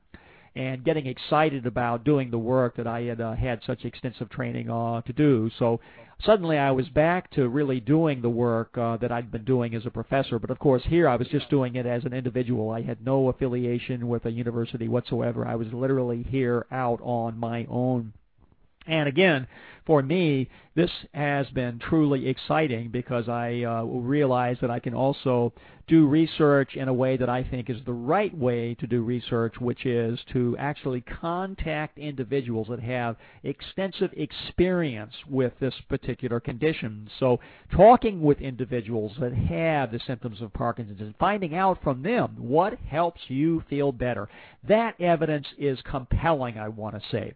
[0.55, 4.69] and getting excited about doing the work that I had uh, had such extensive training
[4.69, 5.51] uh, to do.
[5.59, 5.79] So
[6.23, 9.85] suddenly I was back to really doing the work uh, that I'd been doing as
[9.85, 10.39] a professor.
[10.39, 12.71] But of course, here I was just doing it as an individual.
[12.71, 15.47] I had no affiliation with a university whatsoever.
[15.47, 18.13] I was literally here out on my own.
[18.87, 19.47] And again,
[19.87, 25.53] for me, this has been truly exciting because I uh, realize that I can also
[25.87, 29.55] do research in a way that I think is the right way to do research,
[29.59, 37.09] which is to actually contact individuals that have extensive experience with this particular condition.
[37.17, 37.39] So,
[37.73, 42.77] talking with individuals that have the symptoms of Parkinson's and finding out from them what
[42.89, 44.27] helps you feel better.
[44.67, 47.33] That evidence is compelling, I want to say.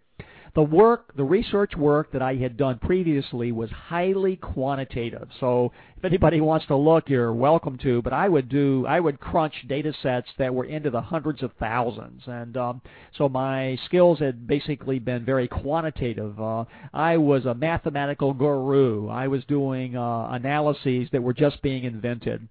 [0.53, 5.29] The work, the research work that I had done previously was highly quantitative.
[5.39, 8.01] So if anybody wants to look, you're welcome to.
[8.01, 11.51] But I would do, I would crunch data sets that were into the hundreds of
[11.57, 12.81] thousands, and um,
[13.17, 16.39] so my skills had basically been very quantitative.
[16.39, 19.07] Uh, I was a mathematical guru.
[19.07, 22.47] I was doing uh, analyses that were just being invented.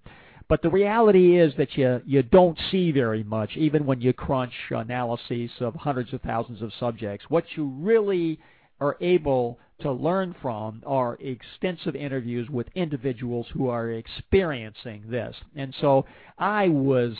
[0.47, 4.53] But the reality is that you, you don't see very much, even when you crunch
[4.69, 7.25] analyses of hundreds of thousands of subjects.
[7.29, 8.39] What you really
[8.79, 15.35] are able to learn from are extensive interviews with individuals who are experiencing this.
[15.55, 16.05] And so
[16.37, 17.15] I was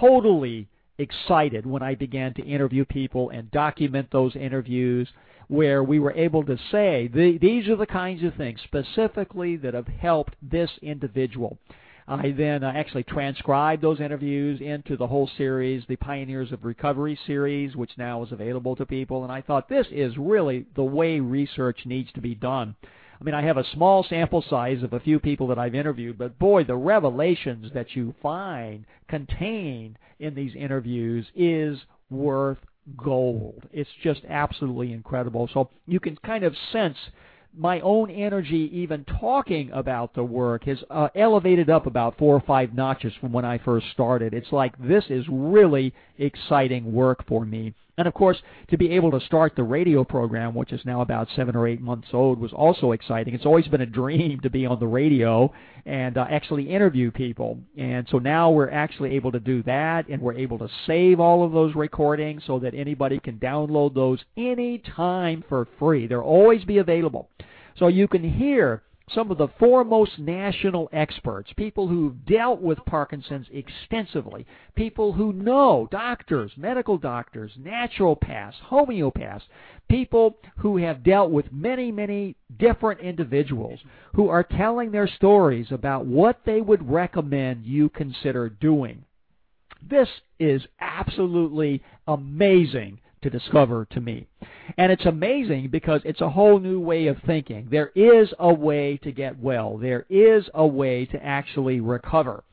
[0.00, 0.68] totally
[0.98, 5.08] excited when I began to interview people and document those interviews
[5.46, 9.86] where we were able to say these are the kinds of things specifically that have
[9.86, 11.58] helped this individual.
[12.08, 17.18] I then uh, actually transcribed those interviews into the whole series, the Pioneers of Recovery
[17.26, 19.24] series, which now is available to people.
[19.24, 22.74] And I thought this is really the way research needs to be done.
[23.20, 26.16] I mean, I have a small sample size of a few people that I've interviewed,
[26.16, 31.78] but boy, the revelations that you find contained in these interviews is
[32.08, 32.58] worth
[32.96, 33.68] gold.
[33.70, 35.50] It's just absolutely incredible.
[35.52, 36.96] So you can kind of sense
[37.56, 42.40] my own energy even talking about the work has uh, elevated up about four or
[42.40, 44.34] five notches from when I first started.
[44.34, 47.74] It's like this is really exciting work for me.
[47.98, 48.40] And of course,
[48.70, 51.80] to be able to start the radio program, which is now about seven or eight
[51.80, 53.34] months old, was also exciting.
[53.34, 55.52] It's always been a dream to be on the radio
[55.84, 57.58] and uh, actually interview people.
[57.76, 61.44] And so now we're actually able to do that, and we're able to save all
[61.44, 66.06] of those recordings so that anybody can download those anytime for free.
[66.06, 67.30] They'll always be available.
[67.78, 68.82] So you can hear
[69.14, 75.88] some of the foremost national experts, people who've dealt with Parkinson's extensively, people who know,
[75.90, 79.42] doctors, medical doctors, naturopaths, homeopaths,
[79.88, 83.80] people who have dealt with many, many different individuals
[84.14, 89.04] who are telling their stories about what they would recommend you consider doing.
[89.88, 94.26] This is absolutely amazing to discover to me.
[94.76, 97.68] And it's amazing because it's a whole new way of thinking.
[97.70, 99.78] There is a way to get well.
[99.78, 102.44] There is a way to actually recover.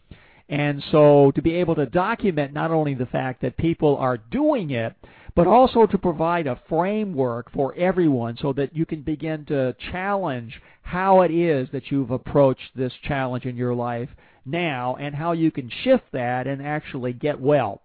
[0.47, 4.71] And so to be able to document not only the fact that people are doing
[4.71, 4.95] it,
[5.35, 10.61] but also to provide a framework for everyone so that you can begin to challenge
[10.81, 14.09] how it is that you've approached this challenge in your life
[14.45, 17.81] now and how you can shift that and actually get well.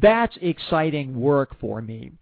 [0.00, 2.12] That's exciting work for me.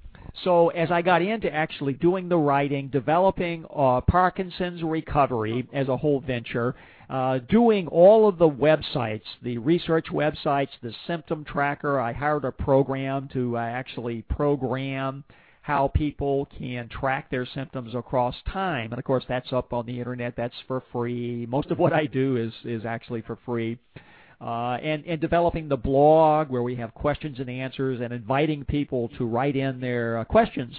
[0.42, 5.96] So as I got into actually doing the writing, developing uh, Parkinson's recovery as a
[5.96, 6.74] whole venture,
[7.08, 12.52] uh, doing all of the websites, the research websites, the symptom tracker, I hired a
[12.52, 15.22] program to uh, actually program
[15.62, 18.92] how people can track their symptoms across time.
[18.92, 20.34] And of course, that's up on the internet.
[20.36, 21.46] That's for free.
[21.46, 23.78] Most of what I do is is actually for free
[24.44, 29.08] uh, and, and developing the blog where we have questions and answers and inviting people
[29.16, 30.78] to write in their uh, questions.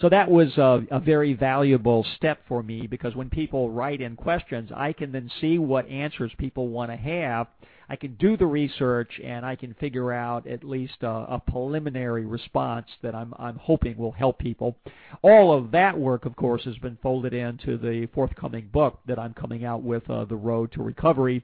[0.00, 4.16] So that was a, a very valuable step for me because when people write in
[4.16, 7.46] questions, I can then see what answers people want to have.
[7.88, 12.26] I can do the research and I can figure out at least a, a preliminary
[12.26, 14.76] response that I'm, I'm hoping will help people.
[15.22, 19.32] All of that work, of course, has been folded into the forthcoming book that I'm
[19.32, 21.42] coming out with, uh, The Road to Recovery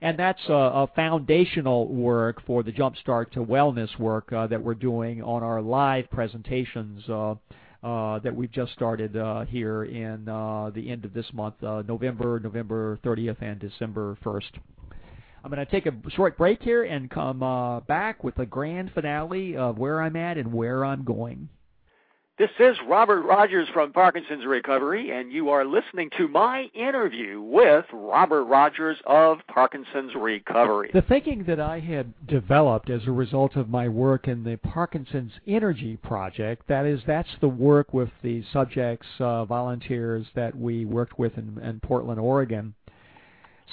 [0.00, 4.74] and that's a, a foundational work for the Jumpstart to Wellness work uh, that we're
[4.74, 7.34] doing on our live presentations uh,
[7.82, 12.98] uh, that we've just started uh, here in the end of this month, November, November
[13.04, 14.50] 30th, and December 1st.
[15.44, 17.40] I'm going to take a short break here and come
[17.86, 21.48] back with a grand finale of where I'm at and where I'm going.
[22.38, 27.84] This is Robert Rodgers from Parkinson's Recovery, and you are listening to my interview with
[27.92, 30.90] Robert Rodgers of Parkinson's Recovery.
[30.94, 35.32] The thinking that I had developed as a result of my work in the Parkinson's
[35.48, 41.18] Energy Project, that is, that's the work with the subjects, uh, volunteers that we worked
[41.18, 42.72] with in, in Portland, Oregon,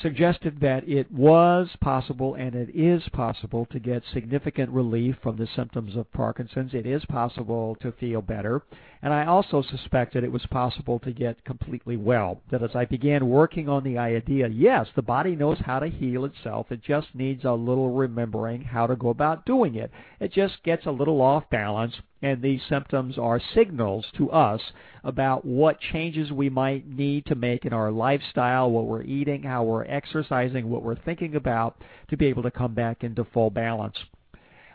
[0.01, 5.47] suggested that it was possible and it is possible to get significant relief from the
[5.55, 6.73] symptoms of Parkinson's.
[6.73, 8.61] It is possible to feel better.
[9.05, 12.41] And I also suspected it was possible to get completely well.
[12.49, 16.25] That as I began working on the idea, yes, the body knows how to heal
[16.25, 16.71] itself.
[16.71, 19.91] It just needs a little remembering how to go about doing it.
[20.19, 21.93] It just gets a little off balance
[22.23, 24.61] and these symptoms are signals to us
[25.03, 29.63] about what changes we might need to make in our lifestyle, what we're eating, how
[29.63, 31.79] we're exercising, what we're thinking about
[32.09, 33.97] to be able to come back into full balance.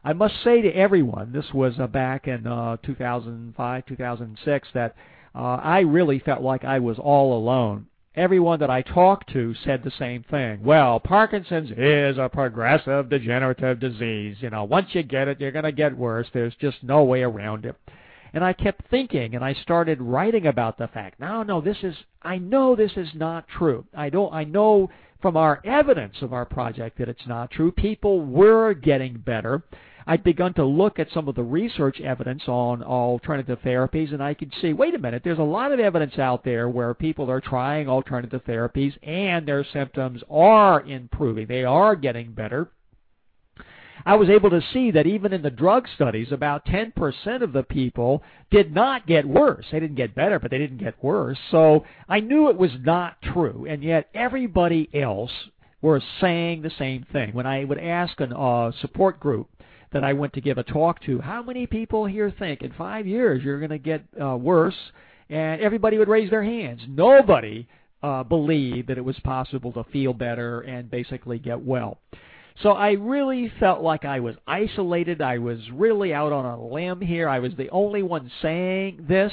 [0.02, 4.96] I must say to everyone, this was uh, back in uh, 2005, 2006, that
[5.34, 7.86] uh, I really felt like I was all alone
[8.16, 10.62] everyone that I talked to said the same thing.
[10.62, 14.36] Well, Parkinson's is a progressive degenerative disease.
[14.40, 16.26] You know, once you get it, you're going to get worse.
[16.32, 17.76] There's just no way around it.
[18.32, 21.18] And I kept thinking and I started writing about the fact.
[21.18, 23.84] No, no, this is I know this is not true.
[23.94, 24.88] I don't I know
[25.20, 27.72] from our evidence of our project that it's not true.
[27.72, 29.62] People were getting better.
[30.06, 34.34] I'd begun to look at some of the research evidence on alternative therapies, and I
[34.34, 37.40] could see, wait a minute, there's a lot of evidence out there where people are
[37.40, 41.46] trying alternative therapies and their symptoms are improving.
[41.46, 42.70] They are getting better.
[44.04, 47.62] I was able to see that even in the drug studies, about 10% of the
[47.62, 49.66] people did not get worse.
[49.70, 51.38] They didn't get better, but they didn't get worse.
[51.50, 55.32] So I knew it was not true, and yet everybody else
[55.82, 57.32] were saying the same thing.
[57.32, 59.48] When I would ask a uh, support group,
[59.92, 61.20] that I went to give a talk to.
[61.20, 64.76] How many people here think in five years you're going to get uh, worse?
[65.28, 66.80] And everybody would raise their hands.
[66.88, 67.68] Nobody
[68.02, 71.98] uh, believed that it was possible to feel better and basically get well.
[72.62, 75.22] So I really felt like I was isolated.
[75.22, 77.28] I was really out on a limb here.
[77.28, 79.32] I was the only one saying this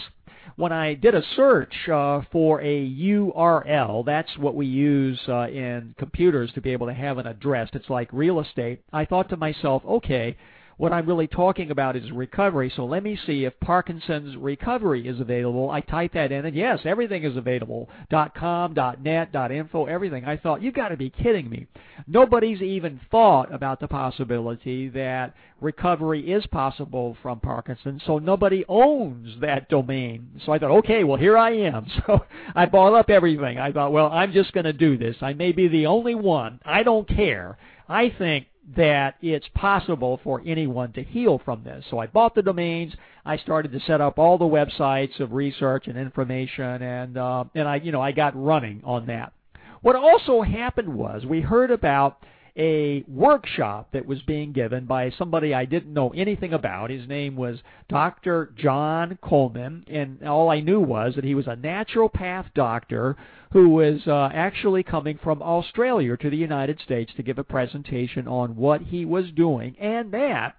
[0.55, 5.93] when I did a search uh, for a URL, that's what we use uh, in
[5.99, 7.69] computers to be able to have an address.
[7.73, 8.81] It's like real estate.
[8.91, 10.35] I thought to myself, okay,
[10.77, 12.71] what I'm really talking about is recovery.
[12.75, 15.71] So let me see if Parkinson's recovery is available.
[15.71, 17.89] I type that in, and yes, everything is available.
[18.11, 20.25] dot .com, dot .net, dot .info, everything.
[20.25, 21.65] I thought, you got to be kidding me.
[22.05, 29.41] Nobody's even thought about the possibility that recovery is possible from Parkinson's, so nobody owns
[29.41, 30.29] that domain.
[30.45, 31.87] So I thought, okay, well, here I am.
[32.05, 32.25] So
[32.55, 33.57] I bought up everything.
[33.57, 35.15] I thought, well, I'm just going to do this.
[35.21, 36.59] I may be the only one.
[36.63, 37.57] I don't care.
[37.89, 41.85] I think that it's possible for anyone to heal from this.
[41.89, 42.93] So I bought the domains.
[43.25, 47.67] I started to set up all the websites of research and information, and uh, and
[47.67, 49.33] I you know I got running on that.
[49.81, 52.23] What also happened was we heard about
[52.57, 56.89] a workshop that was being given by somebody I didn't know anything about.
[56.89, 58.51] His name was Dr.
[58.57, 63.15] John Coleman, and all I knew was that he was a naturopath doctor
[63.51, 68.27] who was uh, actually coming from Australia to the United States to give a presentation
[68.27, 70.55] on what he was doing, and that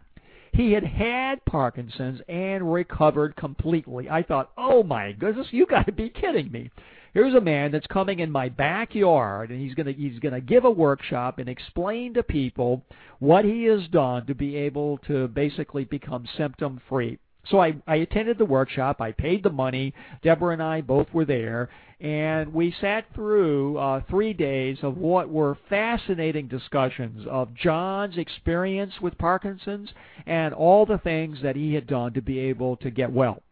[0.52, 4.08] he had had Parkinson's and recovered completely.
[4.08, 6.70] I thought, oh my goodness, you got to be kidding me.
[7.14, 10.40] Here's a man that's coming in my backyard and he's going to he's going to
[10.40, 12.84] give a workshop and explain to people
[13.18, 17.18] what he has done to be able to basically become symptom free.
[17.50, 19.00] So I, I attended the workshop.
[19.00, 19.94] I paid the money.
[20.22, 21.70] Deborah and I both were there,
[22.00, 28.92] and we sat through uh, three days of what were fascinating discussions of John's experience
[29.00, 29.90] with Parkinson's
[30.26, 33.42] and all the things that he had done to be able to get well.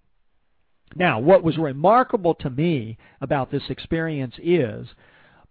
[0.95, 4.87] Now, what was remarkable to me about this experience is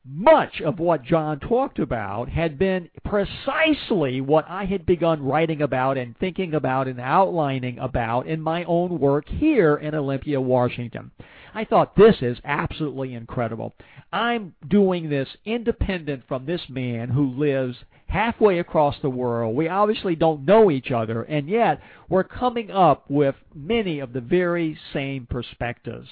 [0.07, 5.97] much of what John talked about had been precisely what I had begun writing about
[5.97, 11.11] and thinking about and outlining about in my own work here in Olympia, Washington.
[11.55, 13.73] I thought this is absolutely incredible.
[14.13, 17.77] I'm doing this independent from this man who lives
[18.07, 19.55] halfway across the world.
[19.55, 24.21] We obviously don't know each other, and yet we're coming up with many of the
[24.21, 26.09] very same perspectives.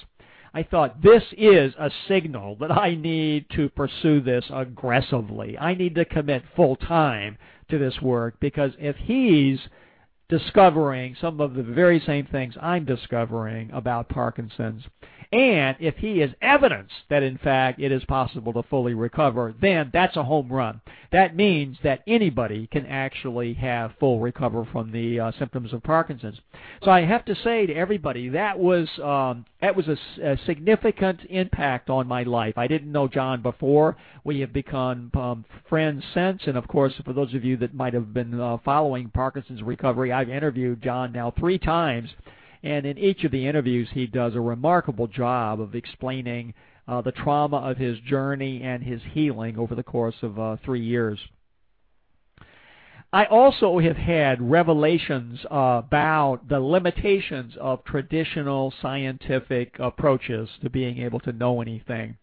[0.54, 5.58] I thought this is a signal that I need to pursue this aggressively.
[5.58, 7.36] I need to commit full time
[7.70, 9.58] to this work because if he's
[10.28, 14.84] discovering some of the very same things I'm discovering about Parkinson's,
[15.34, 19.90] and if he is evidence that in fact it is possible to fully recover, then
[19.92, 20.80] that's a home run.
[21.10, 26.38] That means that anybody can actually have full recover from the uh, symptoms of Parkinson's.
[26.84, 31.20] So I have to say to everybody that was um, that was a, a significant
[31.30, 32.56] impact on my life.
[32.56, 33.96] I didn't know John before.
[34.22, 37.94] We have become um, friends since, and of course, for those of you that might
[37.94, 42.08] have been uh, following Parkinson's recovery, I've interviewed John now three times
[42.64, 46.54] and in each of the interviews, he does a remarkable job of explaining
[46.88, 50.80] uh, the trauma of his journey and his healing over the course of uh, three
[50.80, 51.18] years.
[53.12, 60.98] I also have had revelations uh, about the limitations of traditional scientific approaches to being
[60.98, 62.16] able to know anything.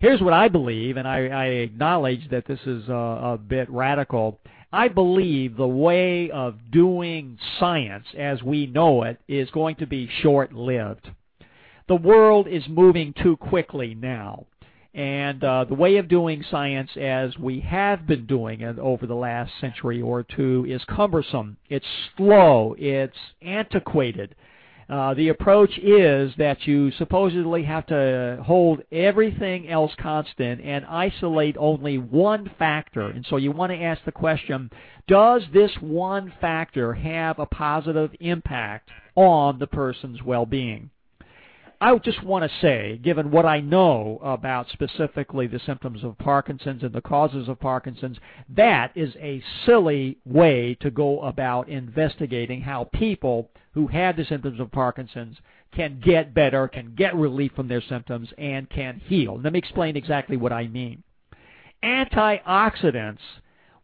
[0.00, 4.40] Here's what I believe, and I, I acknowledge that this is a, a bit radical.
[4.72, 10.08] I believe the way of doing science as we know it is going to be
[10.22, 11.10] short lived.
[11.88, 14.46] The world is moving too quickly now.
[14.94, 19.14] And uh, the way of doing science as we have been doing it over the
[19.14, 21.56] last century or two is cumbersome.
[21.68, 22.74] It's slow.
[22.78, 24.34] It's antiquated.
[24.92, 31.56] Uh, the approach is that you supposedly have to hold everything else constant and isolate
[31.58, 33.08] only one factor.
[33.08, 34.70] And so you want to ask the question,
[35.08, 40.90] does this one factor have a positive impact on the person's well-being?
[41.82, 46.84] I just want to say, given what I know about specifically the symptoms of Parkinson's
[46.84, 48.18] and the causes of Parkinson's,
[48.50, 54.60] that is a silly way to go about investigating how people who have the symptoms
[54.60, 55.36] of Parkinson's
[55.74, 59.40] can get better, can get relief from their symptoms, and can heal.
[59.42, 61.02] Let me explain exactly what I mean.
[61.82, 63.18] Antioxidants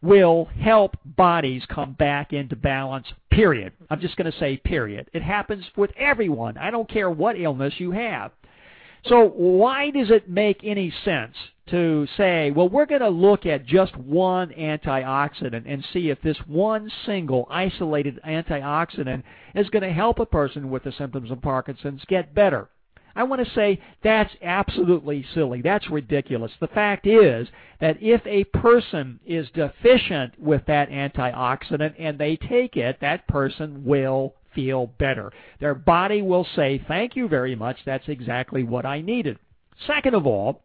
[0.01, 3.73] will help bodies come back into balance, period.
[3.89, 5.09] I'm just going to say period.
[5.13, 6.57] It happens with everyone.
[6.57, 8.31] I don't care what illness you have.
[9.05, 11.35] So why does it make any sense
[11.69, 16.37] to say, well, we're going to look at just one antioxidant and see if this
[16.47, 19.23] one single isolated antioxidant
[19.55, 22.69] is going to help a person with the symptoms of Parkinson's get better?
[23.15, 25.61] I want to say that's absolutely silly.
[25.61, 26.51] That's ridiculous.
[26.59, 27.47] The fact is
[27.81, 33.83] that if a person is deficient with that antioxidant and they take it, that person
[33.83, 35.31] will feel better.
[35.59, 37.77] Their body will say, thank you very much.
[37.85, 39.37] That's exactly what I needed.
[39.85, 40.63] Second of all,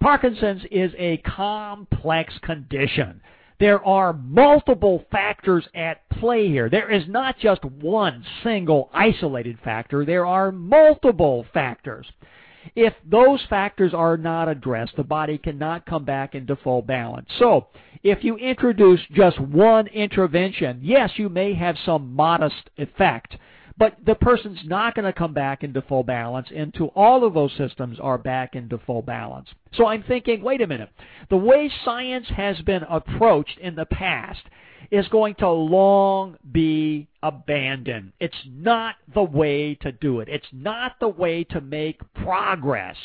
[0.00, 3.20] Parkinson's is a complex condition.
[3.58, 6.68] There are multiple factors at play here.
[6.68, 10.04] There is not just one single isolated factor.
[10.04, 12.06] There are multiple factors.
[12.74, 17.28] If those factors are not addressed, the body cannot come back into full balance.
[17.38, 17.68] So,
[18.02, 23.36] if you introduce just one intervention, yes, you may have some modest effect,
[23.78, 27.52] but the person's not going to come back into full balance until all of those
[27.58, 29.48] systems are back into full balance.
[29.74, 30.90] So I'm thinking, wait a minute.
[31.28, 34.40] The way science has been approached in the past
[34.90, 38.12] is going to long be abandoned.
[38.20, 40.28] It's not the way to do it.
[40.28, 42.96] It's not the way to make progress.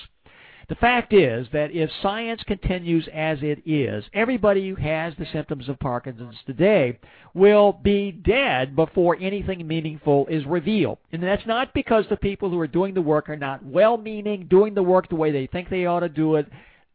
[0.71, 5.67] The fact is that if science continues as it is, everybody who has the symptoms
[5.67, 6.97] of Parkinson's today
[7.33, 10.99] will be dead before anything meaningful is revealed.
[11.11, 14.47] And that's not because the people who are doing the work are not well meaning,
[14.49, 16.47] doing the work the way they think they ought to do it.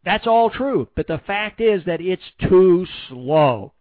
[0.07, 0.89] That's all true.
[0.97, 3.75] But the fact is that it's too slow.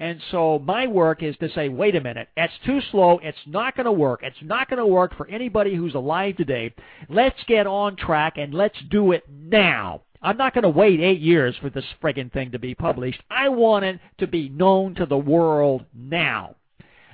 [0.00, 3.18] And so my work is to say, wait a minute, it's too slow.
[3.22, 4.20] It's not going to work.
[4.22, 6.72] It's not going to work for anybody who's alive today.
[7.08, 10.02] Let's get on track and let's do it now.
[10.22, 13.22] I'm not going to wait eight years for this friggin' thing to be published.
[13.30, 16.56] I want it to be known to the world now.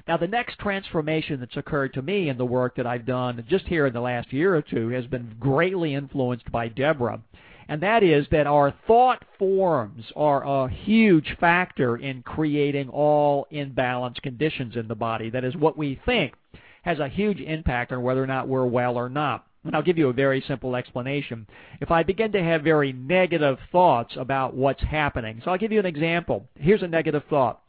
[0.06, 3.66] Now, the next transformation that's occurred to me in the work that I've done just
[3.66, 7.20] here in the last year or two has been greatly influenced by Deborah
[7.68, 14.22] and that is that our thought forms are a huge factor in creating all imbalanced
[14.22, 15.30] conditions in the body.
[15.30, 16.34] That is, what we think
[16.82, 19.46] has a huge impact on whether or not we're well or not.
[19.64, 21.46] And I'll give you a very simple explanation.
[21.80, 25.80] If I begin to have very negative thoughts about what's happening, so I'll give you
[25.80, 26.46] an example.
[26.56, 27.62] Here's a negative thought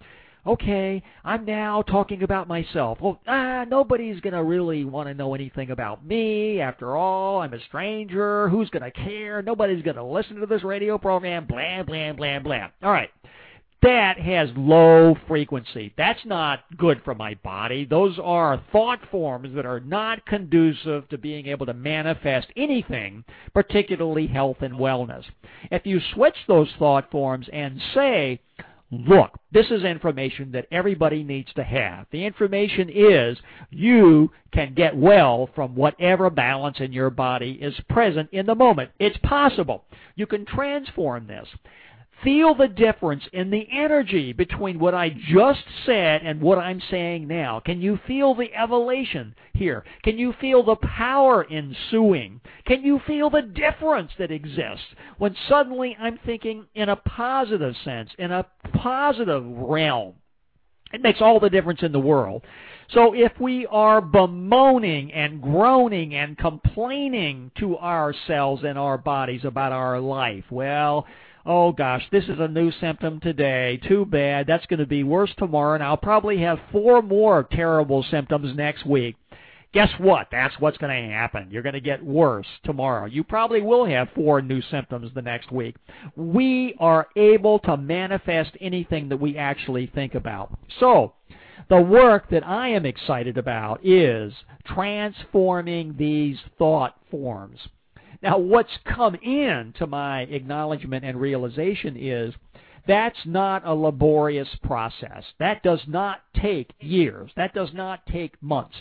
[0.46, 3.00] okay, I'm now talking about myself.
[3.02, 6.62] Well, ah, nobody's going to really want to know anything about me.
[6.62, 8.50] After all, I'm a stranger.
[8.50, 9.42] Who's going to care?
[9.42, 11.46] Nobody's going to listen to this radio program.
[11.46, 12.68] Blah, blah, blah, blah.
[12.84, 13.10] All right.
[13.82, 15.94] That has low frequency.
[15.96, 17.86] That's not good for my body.
[17.86, 23.24] Those are thought forms that are not conducive to being able to manifest anything,
[23.54, 25.24] particularly health and wellness.
[25.70, 28.40] If you switch those thought forms and say,
[28.92, 32.06] look, this is information that everybody needs to have.
[32.12, 33.38] The information is
[33.70, 38.92] you can get well from whatever balance in your body is present in the moment.
[39.00, 39.86] It's possible.
[40.16, 41.48] You can transform this.
[42.26, 47.28] Feel the difference in the energy between what I just said and what I'm saying
[47.28, 47.62] now.
[47.64, 49.86] Can you feel the elevation here?
[50.04, 52.42] Can you feel the power ensuing?
[52.66, 54.88] Can you feel the difference that exists
[55.20, 60.16] when suddenly I'm thinking in a positive sense, in a positive realm?
[60.94, 62.44] It makes all the difference in the world.
[62.90, 69.72] So if we are bemoaning and groaning and complaining to ourselves and our bodies about
[69.72, 71.06] our life, well,
[71.46, 73.80] oh gosh, this is a new symptom today.
[73.88, 74.48] Too bad.
[74.48, 78.86] That's going to be worse tomorrow, and I'll probably have four more terrible symptoms next
[78.86, 79.16] week.
[79.74, 80.28] Guess what?
[80.32, 81.50] That's what's going to happen.
[81.52, 83.08] You're going to get worse tomorrow.
[83.08, 85.76] You probably will have four new symptoms the next week.
[86.16, 90.58] We are able to manifest anything that we actually think about.
[90.80, 91.14] So,
[91.68, 94.32] the work that I am excited about is
[94.66, 97.60] transforming these thought forms.
[98.26, 102.34] Now, what's come in to my acknowledgement and realization is
[102.88, 105.24] that's not a laborious process.
[105.38, 107.30] That does not take years.
[107.36, 108.76] That does not take months.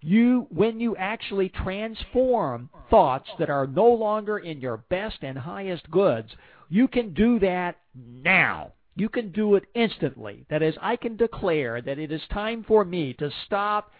[0.00, 5.90] You, when you actually transform thoughts that are no longer in your best and highest
[5.90, 6.30] goods,
[6.70, 8.72] you can do that now.
[8.94, 10.46] You can do it instantly.
[10.48, 13.90] That is, I can declare that it is time for me to stop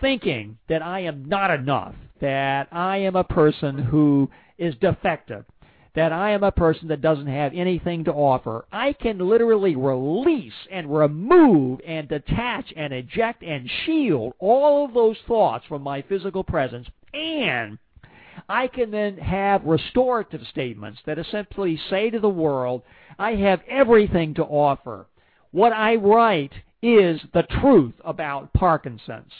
[0.00, 5.44] thinking that I am not enough, that I am a person who is defective,
[5.94, 8.66] that I am a person that doesn't have anything to offer.
[8.70, 15.16] I can literally release and remove and detach and eject and shield all of those
[15.26, 17.78] thoughts from my physical presence and
[18.48, 22.82] I can then have restorative statements that essentially say to the world,
[23.18, 25.06] I have everything to offer.
[25.50, 29.32] What I write is the truth about Parkinson's.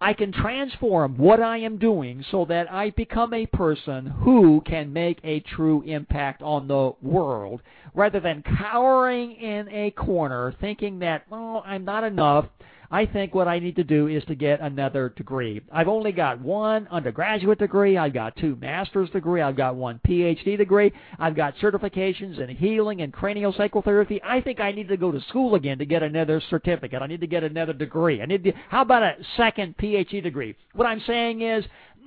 [0.00, 4.92] I can transform what I am doing so that I become a person who can
[4.92, 7.62] make a true impact on the world
[7.94, 12.46] rather than cowering in a corner thinking that, oh, I'm not enough.
[12.90, 15.60] I think what I need to do is to get another degree.
[15.70, 17.98] I've only got one undergraduate degree.
[17.98, 19.42] I've got two master's degree.
[19.42, 20.92] I've got one PhD degree.
[21.18, 24.22] I've got certifications in healing and cranial sacral therapy.
[24.22, 27.02] I think I need to go to school again to get another certificate.
[27.02, 28.22] I need to get another degree.
[28.22, 30.56] I need to, how about a second PhD degree?
[30.72, 31.64] What I'm saying is,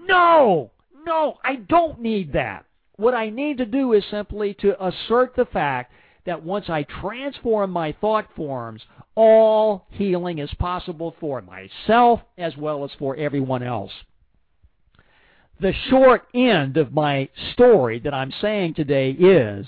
[0.07, 0.71] no,
[1.05, 2.65] no, I don't need that.
[2.95, 5.93] What I need to do is simply to assert the fact
[6.25, 8.81] that once I transform my thought forms,
[9.15, 13.91] all healing is possible for myself as well as for everyone else.
[15.59, 19.67] The short end of my story that I'm saying today is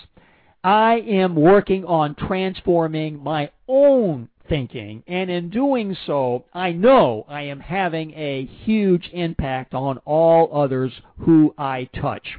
[0.63, 7.43] I am working on transforming my own thinking, and in doing so, I know I
[7.43, 12.37] am having a huge impact on all others who I touch.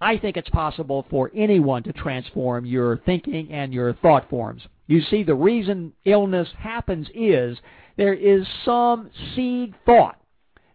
[0.00, 4.62] I think it's possible for anyone to transform your thinking and your thought forms.
[4.86, 7.58] You see, the reason illness happens is
[7.96, 10.20] there is some seed thought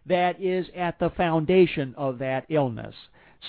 [0.06, 2.94] that is at the foundation of that illness.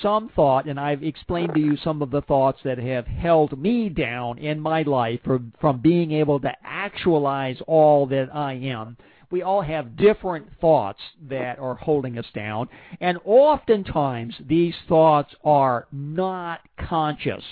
[0.02, 3.90] Some thought, and I've explained to you some of the thoughts that have held me
[3.90, 8.98] down in my life from, from being able to actualize all that I am
[9.32, 11.00] we all have different thoughts
[11.30, 12.70] that are holding us down,
[13.00, 17.44] and oftentimes these thoughts are not conscious.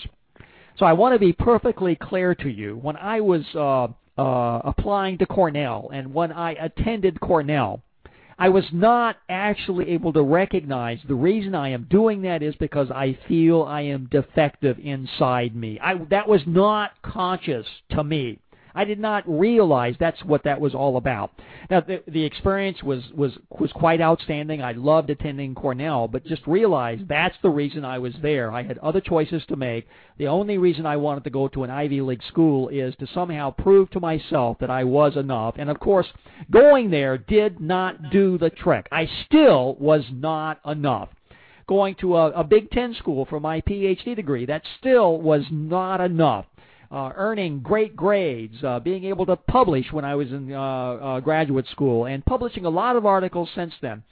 [0.77, 2.77] So I want to be perfectly clear to you.
[2.77, 3.87] When I was uh,
[4.19, 7.81] uh, applying to Cornell and when I attended Cornell,
[8.37, 12.89] I was not actually able to recognize the reason I am doing that is because
[12.89, 15.79] I feel I am defective inside me.
[15.79, 18.39] I, that was not conscious to me.
[18.75, 21.31] I did not realize that's what that was all about.
[21.69, 24.61] Now, the, the experience was, was, was quite outstanding.
[24.61, 28.51] I loved attending Cornell, but just realized that's the reason I was there.
[28.51, 29.87] I had other choices to make.
[30.17, 33.51] The only reason I wanted to go to an Ivy League school is to somehow
[33.51, 35.55] prove to myself that I was enough.
[35.57, 36.07] And of course,
[36.51, 38.87] going there did not do the trick.
[38.91, 41.09] I still was not enough
[41.65, 44.45] going to a, a Big Ten school for my PhD degree.
[44.45, 46.45] That still was not enough
[46.93, 51.19] uh, earning great grades, uh, being able to publish when I was in uh, uh,
[51.21, 54.03] graduate school, and publishing a lot of articles since then.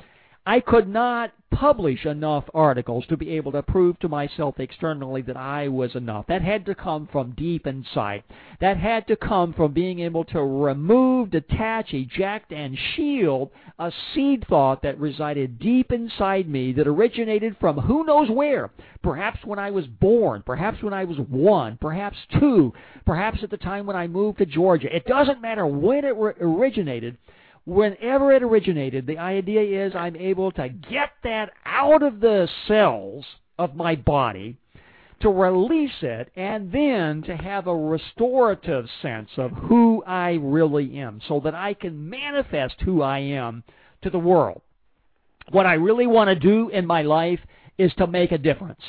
[0.46, 5.38] I could not publish enough articles to be able to prove to myself externally that
[5.38, 6.26] I was enough.
[6.28, 8.24] That had to come from deep inside.
[8.60, 14.46] That had to come from being able to remove, detach, eject, and shield a seed
[14.48, 18.72] thought that resided deep inside me that originated from who knows where.
[19.04, 22.74] Perhaps when I was born, perhaps when I was one, perhaps two,
[23.06, 24.96] perhaps at the time when I moved to Georgia.
[24.96, 27.18] It doesn't matter when it originated
[27.66, 33.26] whenever it originated, the idea is I'm able to get that out of the cells
[33.58, 34.58] of my body,
[35.20, 41.22] to release it, and then to have a restorative sense of who I really am
[41.28, 43.64] so that I can manifest who I am
[44.02, 44.62] to the world.
[45.52, 47.40] What I really want to do in my life
[47.78, 48.82] is to make a difference.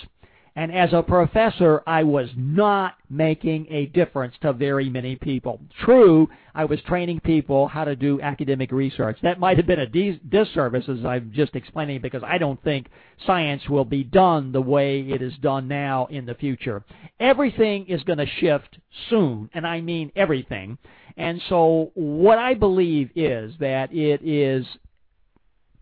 [0.55, 5.61] And as a professor, I was not making a difference to very many people.
[5.83, 9.17] True, I was training people how to do academic research.
[9.23, 12.89] That might have been a disservice, as I'm just explaining, because I don't think
[13.27, 16.85] science will be done the way it is done now in the future.
[17.19, 20.77] Everything is going to shift soon, and I mean everything.
[21.17, 24.67] And so what I believe is that it is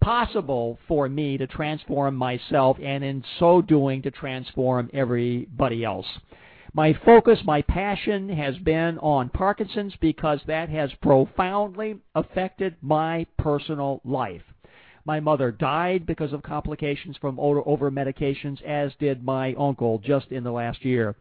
[0.01, 6.06] possible for me to transform myself and in so doing to transform everybody else.
[6.72, 14.01] My focus, my passion has been on Parkinson's because that has profoundly affected my personal
[14.05, 14.43] life.
[15.05, 20.44] My mother died because of complications from over medications, as did my uncle just in
[20.44, 21.16] the last year.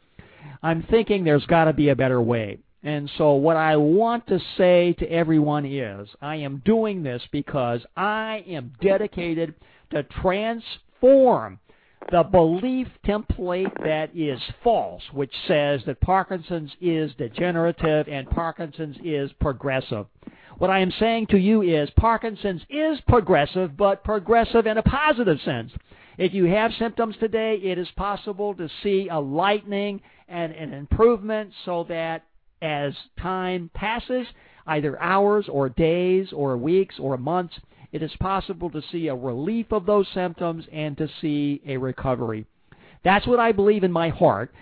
[0.61, 2.59] I'm thinking there's got to be a better way.
[2.83, 7.81] And so what I want to say to everyone is, I am doing this because
[7.97, 9.53] I am dedicated
[9.91, 11.59] to transform
[12.11, 19.31] the belief template that is false, which says that Parkinson's is degenerative and Parkinson's is
[19.39, 20.05] progressive.
[20.57, 25.39] What I am saying to you is Parkinson's is progressive, but progressive in a positive
[25.41, 25.71] sense.
[26.17, 31.53] If you have symptoms today, it is possible to see a lightening and an improvement
[31.63, 32.23] so that
[32.61, 34.27] as time passes,
[34.67, 37.55] either hours or days or weeks or months,
[37.91, 42.45] it is possible to see a relief of those symptoms and to see a recovery.
[43.03, 44.53] That's what I believe in my heart.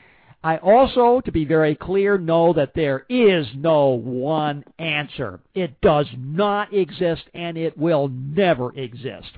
[0.44, 5.40] I also, to be very clear, know that there is no one answer.
[5.53, 9.32] It does not exist and it will never exist.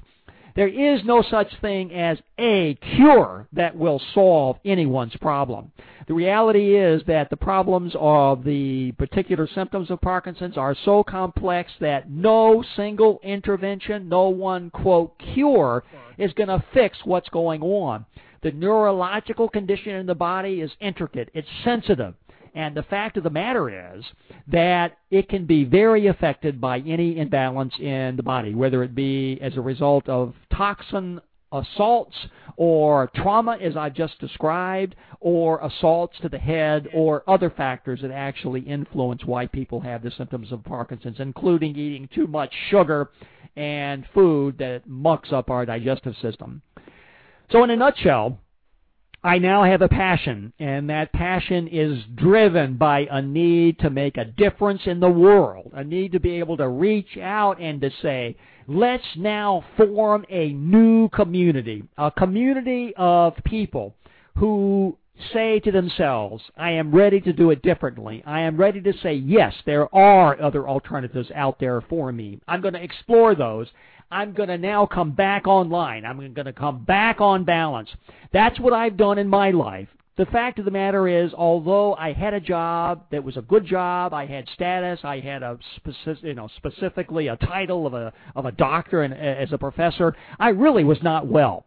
[0.55, 5.71] There is no such thing as a cure that will solve anyone's problem.
[6.07, 11.71] The reality is that the problems of the particular symptoms of Parkinson's are so complex
[11.81, 15.83] that no single intervention, no one, quote, cure
[16.17, 18.05] is going to fix what's going on.
[18.41, 21.29] The neurological condition in the body is intricate.
[21.33, 22.15] It's sensitive.
[22.55, 24.03] And the fact of the matter is
[24.47, 29.39] that it can be very affected by any imbalance in the body, whether it be
[29.41, 31.21] as a result of toxin
[31.51, 32.15] assaults
[32.57, 38.11] or trauma, as I just described, or assaults to the head, or other factors that
[38.11, 43.09] actually influence why people have the symptoms of Parkinson's, including eating too much sugar
[43.55, 46.61] and food that mucks up our digestive system.
[47.51, 48.37] So, in a nutshell,
[49.23, 54.15] I now have a passion, and that passion is driven by a need to make
[54.15, 57.91] a difference in the world, a need to be able to reach out and to
[58.01, 58.37] say,
[58.67, 63.93] let's now form a new community, a community of people
[64.37, 64.97] who
[65.33, 68.23] say to themselves, I am ready to do it differently.
[68.25, 72.39] I am ready to say, yes, there are other alternatives out there for me.
[72.47, 73.67] I'm going to explore those.
[74.11, 76.05] I'm going to now come back online.
[76.05, 77.89] I'm going to come back on balance.
[78.33, 79.87] That's what I've done in my life.
[80.17, 83.65] The fact of the matter is, although I had a job that was a good
[83.65, 88.11] job, I had status, I had a specific, you know, specifically a title of a
[88.35, 91.65] of a doctor and as a professor, I really was not well.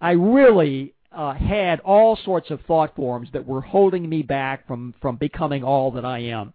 [0.00, 4.94] I really uh, had all sorts of thought forms that were holding me back from
[5.00, 6.52] from becoming all that I am.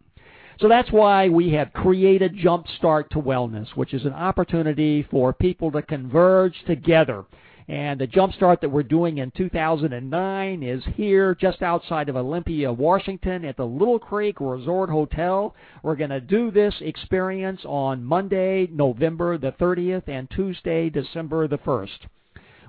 [0.59, 5.71] So that's why we have created Jumpstart to Wellness, which is an opportunity for people
[5.71, 7.25] to converge together.
[7.67, 13.45] And the Jumpstart that we're doing in 2009 is here just outside of Olympia, Washington
[13.45, 15.55] at the Little Creek Resort Hotel.
[15.81, 21.57] We're going to do this experience on Monday, November the 30th and Tuesday, December the
[21.57, 21.99] 1st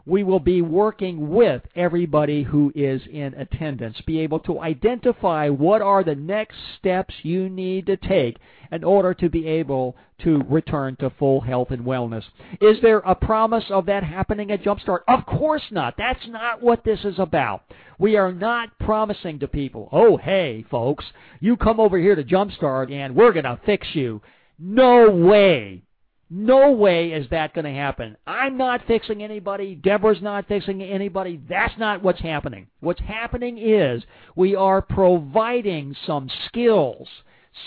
[0.06, 5.80] we will be working with everybody who is in attendance, be able to identify what
[5.80, 8.36] are the next steps you need to take
[8.70, 12.24] in order to be able to return to full health and wellness.
[12.60, 15.00] Is there a promise of that happening at Jumpstart?
[15.08, 15.94] Of course not.
[15.96, 17.62] That's not what this is about.
[17.98, 21.04] We are not promising to people, oh, hey, folks,
[21.40, 24.20] you come over here to Jumpstart and we're going to fix you.
[24.58, 25.82] No way.
[26.30, 28.16] No way is that going to happen.
[28.26, 29.74] I'm not fixing anybody.
[29.74, 31.40] Deborah's not fixing anybody.
[31.48, 32.68] That's not what's happening.
[32.80, 34.02] What's happening is
[34.34, 37.08] we are providing some skills,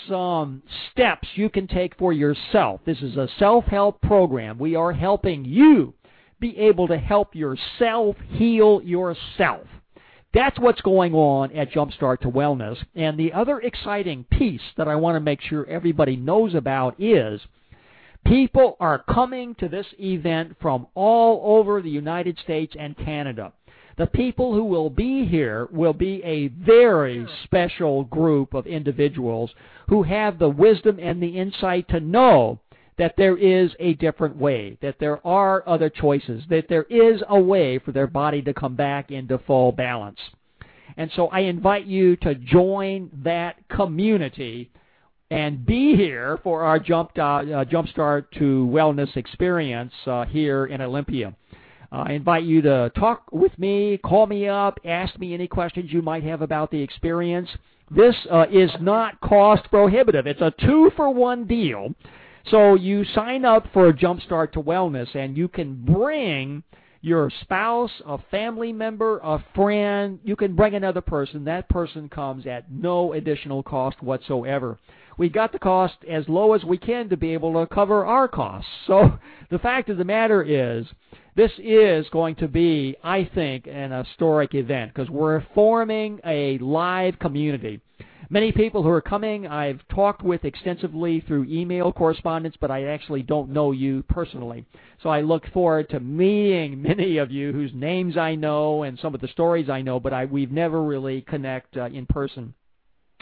[0.08, 2.80] some steps you can take for yourself.
[2.84, 4.58] This is a self-help program.
[4.58, 5.94] We are helping you
[6.40, 9.66] be able to help yourself heal yourself.
[10.34, 12.76] That's what's going on at Jumpstart to Wellness.
[12.94, 17.40] And the other exciting piece that I want to make sure everybody knows about is
[18.26, 23.52] People are coming to this event from all over the United States and Canada.
[23.96, 29.50] The people who will be here will be a very special group of individuals
[29.88, 32.60] who have the wisdom and the insight to know
[32.96, 37.40] that there is a different way, that there are other choices, that there is a
[37.40, 40.18] way for their body to come back into full balance.
[40.96, 44.70] And so I invite you to join that community
[45.30, 50.80] and be here for our Jump, uh, uh, Jumpstart to Wellness experience uh, here in
[50.80, 51.34] Olympia.
[51.92, 55.92] Uh, I invite you to talk with me, call me up, ask me any questions
[55.92, 57.48] you might have about the experience.
[57.90, 60.26] This uh, is not cost prohibitive.
[60.26, 61.94] It's a two for one deal.
[62.50, 66.62] So you sign up for a Jumpstart to Wellness and you can bring
[67.00, 70.18] your spouse, a family member, a friend.
[70.24, 71.44] You can bring another person.
[71.44, 74.78] That person comes at no additional cost whatsoever
[75.18, 78.28] we got the cost as low as we can to be able to cover our
[78.28, 78.70] costs.
[78.86, 79.18] So
[79.50, 80.86] the fact of the matter is,
[81.36, 87.18] this is going to be, I think, an historic event because we're forming a live
[87.18, 87.80] community.
[88.30, 93.22] Many people who are coming, I've talked with extensively through email correspondence, but I actually
[93.22, 94.66] don't know you personally.
[95.02, 99.14] So I look forward to meeting many of you whose names I know and some
[99.14, 102.52] of the stories I know, but I, we've never really connect uh, in person.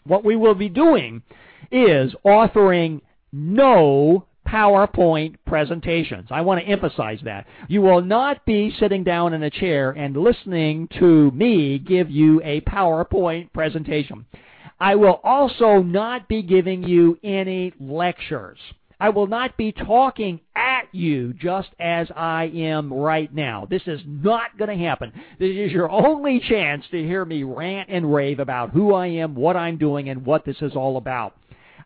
[0.06, 1.22] What we will be doing
[1.70, 3.02] is offering
[3.32, 6.28] no PowerPoint presentations.
[6.30, 7.46] I want to emphasize that.
[7.68, 12.40] You will not be sitting down in a chair and listening to me give you
[12.44, 14.24] a PowerPoint presentation.
[14.78, 18.58] I will also not be giving you any lectures.
[18.98, 23.66] I will not be talking at you just as I am right now.
[23.68, 25.12] This is not going to happen.
[25.38, 29.34] This is your only chance to hear me rant and rave about who I am,
[29.34, 31.36] what I'm doing, and what this is all about.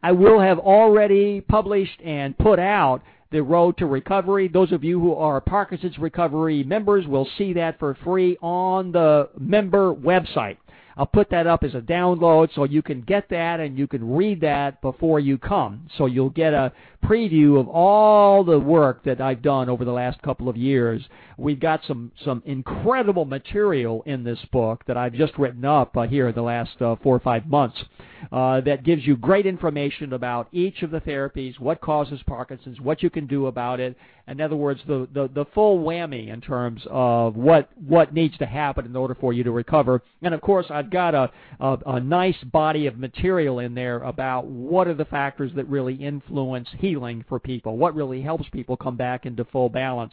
[0.03, 4.49] I will have already published and put out the road to recovery.
[4.49, 9.29] Those of you who are Parkinson's recovery members will see that for free on the
[9.39, 10.57] member website.
[11.01, 14.07] I'll put that up as a download so you can get that and you can
[14.13, 15.89] read that before you come.
[15.97, 20.21] So you'll get a preview of all the work that I've done over the last
[20.21, 21.03] couple of years.
[21.39, 26.03] We've got some some incredible material in this book that I've just written up uh,
[26.03, 27.83] here in the last uh, four or five months
[28.31, 33.03] uh, that gives you great information about each of the therapies, what causes Parkinson's, what
[33.03, 33.97] you can do about it.
[34.29, 38.47] In other words, the, the, the full whammy in terms of what what needs to
[38.47, 40.03] happen in order for you to recover.
[40.23, 41.31] And of course, I've got a,
[41.61, 45.95] a, a nice body of material in there about what are the factors that really
[45.95, 50.13] influence healing for people, what really helps people come back into full balance.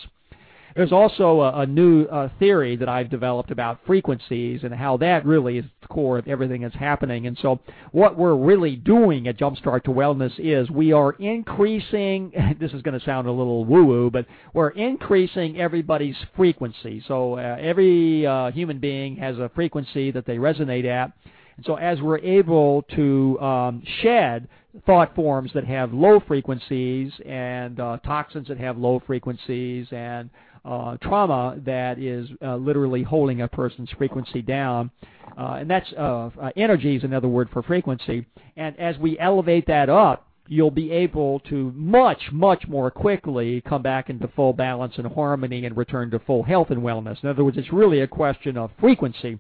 [0.78, 5.26] There's also a, a new uh, theory that I've developed about frequencies and how that
[5.26, 7.26] really is the core of everything that's happening.
[7.26, 7.60] And so
[7.94, 12.98] what we're really doing at Jumpstart to Wellness is we are increasing, this is going
[12.98, 17.04] to sound a little woo-woo, but we're increasing everybody's frequency.
[17.08, 21.12] So uh, every uh, human being has a frequency that they resonate at.
[21.56, 24.48] And so as we're able to um, shed
[24.86, 30.30] thought forms that have low frequencies and uh, toxins that have low frequencies and
[30.66, 34.92] uh, trauma that is uh, literally holding a person's frequency down.
[35.38, 38.26] Uh, and that's uh, uh, energy is another word for frequency.
[38.56, 43.82] And as we elevate that up, you'll be able to much, much more quickly come
[43.82, 47.22] back into full balance and harmony and return to full health and wellness.
[47.22, 49.40] In other words, it's really a question of frequency.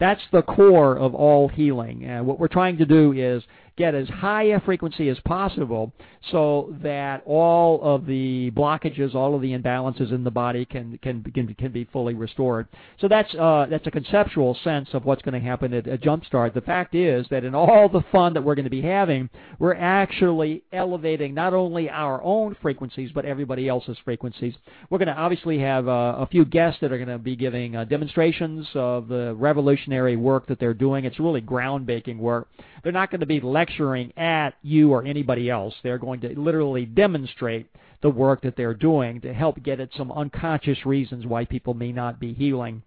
[0.00, 2.04] That's the core of all healing.
[2.04, 3.42] And what we're trying to do is
[3.78, 5.92] get as high a frequency as possible
[6.32, 11.22] so that all of the blockages, all of the imbalances in the body can can
[11.22, 12.66] can, can be fully restored.
[13.00, 16.54] So that's uh, that's a conceptual sense of what's going to happen at a Jumpstart.
[16.54, 19.30] The fact is that in all the fun that we're going to be having,
[19.60, 24.54] we're actually elevating not only our own frequencies but everybody else's frequencies.
[24.90, 27.76] We're going to obviously have uh, a few guests that are going to be giving
[27.76, 31.04] uh, demonstrations of the revolutionary work that they're doing.
[31.04, 32.48] It's really groundbreaking work.
[32.82, 33.67] They're not going to be lecturing
[34.16, 35.74] at you or anybody else.
[35.82, 37.70] They're going to literally demonstrate
[38.02, 41.92] the work that they're doing to help get at some unconscious reasons why people may
[41.92, 42.82] not be healing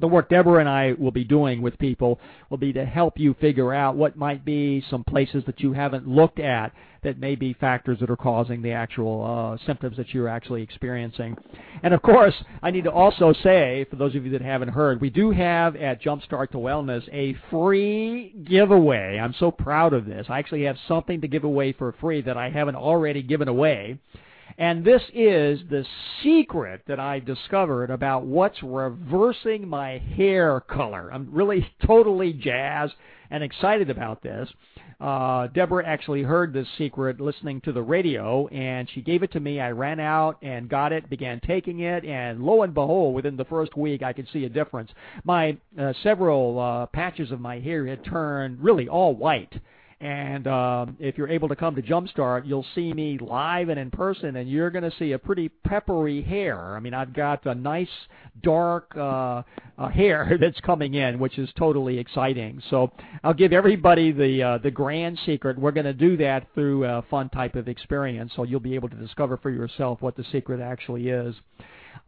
[0.00, 2.20] the work Deborah and I will be doing with people
[2.50, 6.08] will be to help you figure out what might be some places that you haven't
[6.08, 6.72] looked at
[7.02, 11.36] that may be factors that are causing the actual uh, symptoms that you're actually experiencing.
[11.82, 15.00] And of course, I need to also say, for those of you that haven't heard,
[15.00, 19.18] we do have at Jumpstart to Wellness a free giveaway.
[19.18, 20.26] I'm so proud of this.
[20.28, 23.98] I actually have something to give away for free that I haven't already given away.
[24.56, 25.84] And this is the
[26.22, 31.10] secret that I discovered about what's reversing my hair color.
[31.12, 32.94] I'm really totally jazzed
[33.30, 34.48] and excited about this.
[35.00, 39.38] Uh, Deborah actually heard this secret listening to the radio, and she gave it to
[39.38, 39.60] me.
[39.60, 43.44] I ran out and got it, began taking it, and lo and behold, within the
[43.44, 44.90] first week, I could see a difference.
[45.22, 49.54] My uh, several uh, patches of my hair had turned really all white
[50.00, 53.90] and um, if you're able to come to Jumpstart, you'll see me live and in
[53.90, 56.76] person, and you're going to see a pretty peppery hair.
[56.76, 57.88] I mean, I've got a nice
[58.40, 59.42] dark uh,
[59.76, 62.62] uh, hair that's coming in, which is totally exciting.
[62.70, 62.92] So
[63.24, 65.58] I'll give everybody the uh, the grand secret.
[65.58, 68.88] We're going to do that through a fun type of experience, so you'll be able
[68.90, 71.34] to discover for yourself what the secret actually is.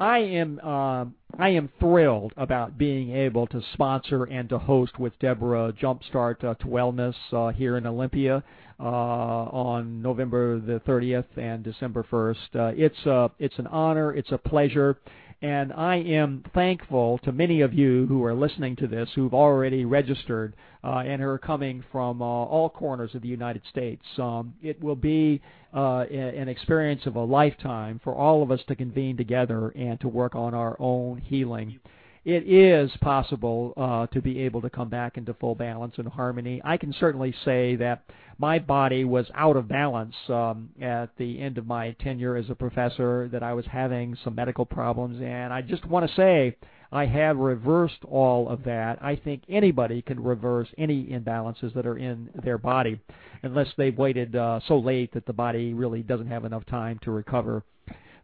[0.01, 1.05] I am uh,
[1.39, 6.55] I am thrilled about being able to sponsor and to host with Deborah Jumpstart uh,
[6.55, 8.43] to Wellness uh, here in Olympia
[8.81, 12.35] uh, on November the 30th and December 1st.
[12.55, 14.97] Uh, it's uh, it's an honor, it's a pleasure,
[15.43, 19.87] and I am thankful to many of you who are listening to this who've already
[19.87, 20.55] registered
[20.85, 24.03] uh, and who are coming from uh, all corners of the United States.
[24.19, 25.41] Um, it will be
[25.75, 30.09] uh, an experience of a lifetime for all of us to convene together and to
[30.09, 31.81] work on our own healing
[32.25, 36.61] it is possible uh, to be able to come back into full balance and harmony.
[36.65, 38.03] I can certainly say that
[38.39, 42.55] my body was out of balance um, at the end of my tenure as a
[42.55, 46.57] professor, that I was having some medical problems, and I just want to say
[46.93, 48.99] I have reversed all of that.
[49.03, 53.01] I think anybody can reverse any imbalances that are in their body
[53.43, 57.11] unless they've waited uh, so late that the body really doesn't have enough time to
[57.11, 57.63] recover.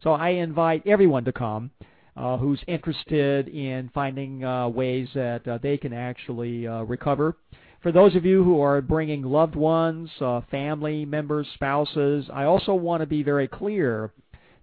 [0.03, 1.71] So I invite everyone to come
[2.17, 7.37] uh, who's interested in finding uh, ways that uh, they can actually uh, recover.
[7.83, 12.75] For those of you who are bringing loved ones, uh, family members, spouses, I also
[12.75, 14.13] want to be very clear.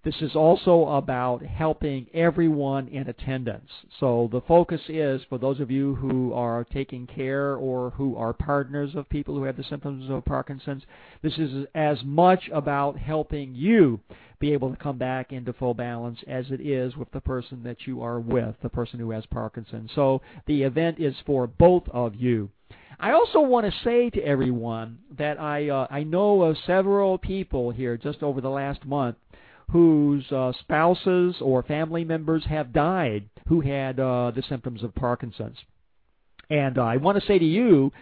[0.04, 3.70] This is also about helping everyone in attendance.
[3.98, 8.34] So the focus is for those of you who are taking care or who are
[8.34, 10.82] partners of people who have the symptoms of Parkinson's,
[11.22, 13.98] this is as much about helping you
[14.40, 17.86] be able to come back into full balance as it is with the person that
[17.86, 19.90] you are with, the person who has Parkinson's.
[19.94, 22.50] So the event is for both of you.
[23.00, 27.72] I also want to say to everyone that I uh, I know of several people
[27.72, 29.16] here just over the last month
[29.70, 35.58] whose uh, spouses or family members have died who had uh, the symptoms of Parkinson's.
[36.50, 37.92] And uh, I want to say to you,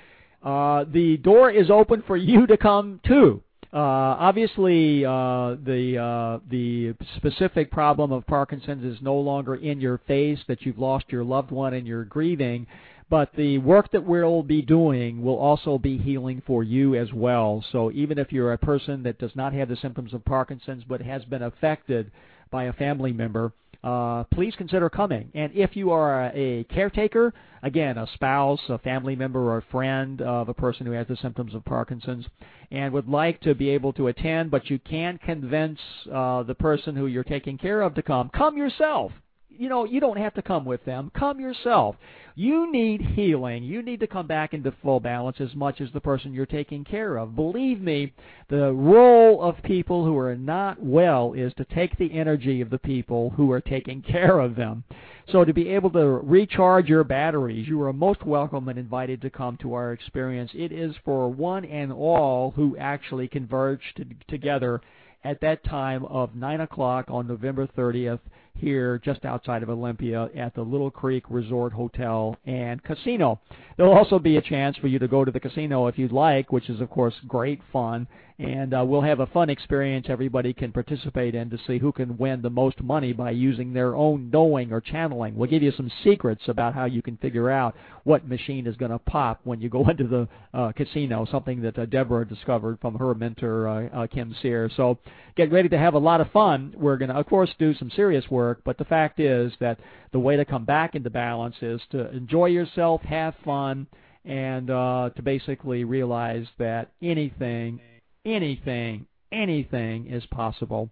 [0.43, 3.43] uh, the door is open for you to come too.
[3.73, 9.99] Uh, obviously, uh, the uh, the specific problem of Parkinson's is no longer in your
[10.07, 12.67] face that you've lost your loved one and you're grieving,
[13.13, 17.63] but the work that we'll be doing will also be healing for you as well.
[17.71, 21.03] So even if you're a person that does not have the symptoms of Parkinson's but
[21.03, 22.11] has been affected
[22.51, 23.53] by a family member,
[23.85, 25.31] uh, please consider coming.
[25.35, 30.23] And if you are a, caretaker, again, a spouse, a family member, or a friend
[30.23, 32.25] of a person who has the symptoms of Parkinson's,
[32.71, 35.81] and would like to be able to attend, but you can't convince
[36.11, 39.13] uh, the person who you're taking care of to come, come yourself
[39.59, 41.11] you know, you don't have to come with them.
[41.19, 41.97] Come yourself.
[42.35, 43.63] You need healing.
[43.63, 46.83] You need to come back into full balance as much as the person you're taking
[46.83, 47.37] care of.
[47.37, 48.15] Believe me,
[48.49, 52.79] the role of people who are not well is to take the energy of the
[52.79, 54.85] people who are taking care of them.
[55.31, 59.31] So to be able to recharge your batteries, you are most welcome and invited to
[59.31, 60.51] come to our experience.
[60.55, 64.81] It is for one and all who actually converge to, together
[65.25, 68.21] at that time of 9 o'clock on November 30th
[68.55, 73.41] here just outside of Olympia at the Little Creek Resort Hotel and Casino.
[73.77, 76.53] There'll also be a chance for you to go to the casino if you'd like,
[76.53, 78.07] which is of course great fun
[78.43, 82.17] and uh, we'll have a fun experience everybody can participate in to see who can
[82.19, 85.37] win the most money by using their own knowing or channeling.
[85.37, 88.91] We'll give you some secrets about how you can figure out what machine is going
[88.91, 92.97] to pop when you go into the uh, casino, something that uh, Deborah discovered from
[92.97, 94.69] her mentor, uh, uh, Kim Sear.
[94.77, 94.99] So
[95.37, 96.75] get ready to have a lot of fun.
[96.77, 99.79] We're going to, of course, do some serious work, but the fact is that
[100.13, 103.87] the way to come back into balance is to enjoy yourself, have fun,
[104.25, 107.81] and uh, to basically realize that anything
[108.25, 110.91] anything, anything is possible.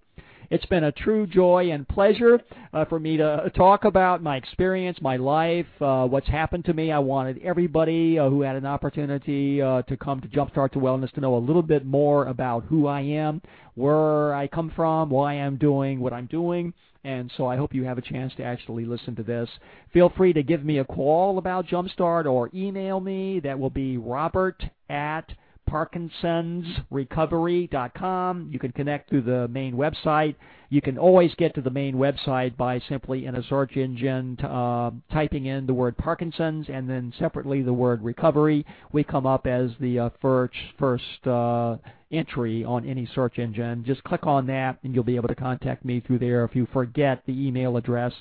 [0.51, 2.40] It's been a true joy and pleasure
[2.72, 6.90] uh, for me to talk about my experience, my life, uh, what's happened to me.
[6.90, 11.12] I wanted everybody uh, who had an opportunity uh, to come to Jumpstart to Wellness
[11.12, 13.40] to know a little bit more about who I am,
[13.77, 16.74] where I come from, why I'm doing what I'm doing.
[17.05, 19.48] And so I hope you have a chance to actually listen to this.
[19.93, 23.40] Feel free to give me a call about Jumpstart or email me.
[23.40, 25.32] That will be robert at
[25.70, 28.51] parkinsonsrecovery.com.
[28.52, 30.34] You can connect through the main website.
[30.68, 34.90] You can always get to the main website by simply in a search engine uh,
[35.12, 38.64] typing in the word Parkinson's and then separately the word recovery.
[38.92, 41.76] We come up as the uh, first first uh,
[42.12, 43.84] entry on any search engine.
[43.84, 46.68] Just click on that and you'll be able to contact me through there if you
[46.72, 48.12] forget the email address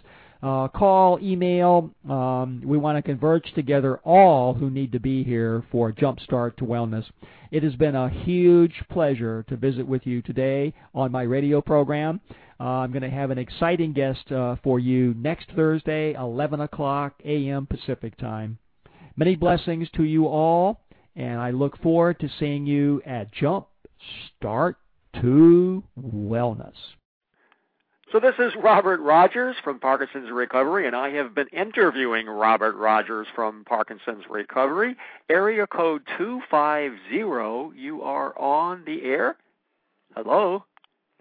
[0.41, 1.91] uh, call, email.
[2.09, 6.65] Um, we want to converge together all who need to be here for Jumpstart to
[6.65, 7.05] Wellness.
[7.51, 12.21] It has been a huge pleasure to visit with you today on my radio program.
[12.59, 17.13] Uh, I'm going to have an exciting guest uh, for you next Thursday, 11 o'clock
[17.25, 17.65] a.m.
[17.65, 18.57] Pacific time.
[19.15, 20.81] Many blessings to you all,
[21.15, 24.75] and I look forward to seeing you at Jumpstart
[25.21, 26.75] to Wellness.
[28.11, 33.27] So this is Robert Rodgers from Parkinson's Recovery, and I have been interviewing Robert Rodgers
[33.35, 34.95] from Parkinson's Recovery.
[35.29, 39.35] Area code 250, you are on the air.
[40.15, 40.65] Hello.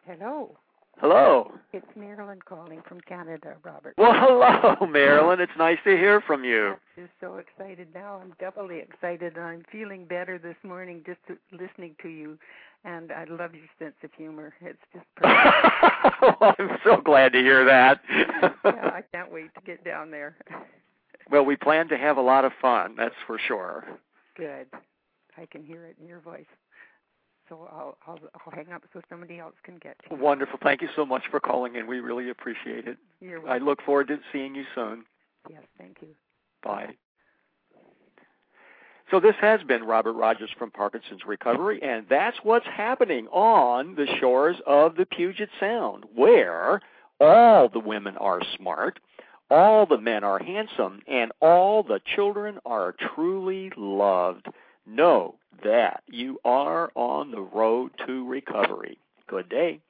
[0.06, 0.56] Hello.
[1.00, 1.52] Hello.
[1.72, 3.94] It's Marilyn calling from Canada, Robert.
[3.96, 5.38] Well, hello, Marilyn.
[5.40, 6.70] It's nice to hear from you.
[6.96, 8.20] I'm just so excited now.
[8.20, 9.38] I'm doubly excited.
[9.38, 12.36] I'm feeling better this morning just to, listening to you
[12.84, 14.54] and I love your sense of humor.
[14.60, 16.40] It's just perfect.
[16.40, 18.00] well, I'm so glad to hear that.
[18.10, 20.36] yeah, I can't wait to get down there.
[21.30, 23.84] well, we plan to have a lot of fun, that's for sure.
[24.36, 24.66] Good.
[25.36, 26.46] I can hear it in your voice.
[27.48, 30.14] So I'll I'll, I'll hang up so somebody else can get to.
[30.14, 30.58] Wonderful.
[30.62, 31.86] Thank you so much for calling in.
[31.86, 32.98] We really appreciate it.
[33.20, 33.62] You're welcome.
[33.62, 35.04] I look forward to seeing you soon.
[35.48, 36.08] Yes, thank you.
[36.62, 36.94] Bye.
[39.10, 44.06] So this has been Robert Rodgers from Parkinson's Recovery, and that's what's happening on the
[44.20, 46.82] shores of the Puget Sound, where
[47.18, 49.00] all the women are smart,
[49.50, 54.46] all the men are handsome, and all the children are truly loved.
[54.86, 58.98] Know that you are on the road to recovery.
[59.26, 59.80] Good day.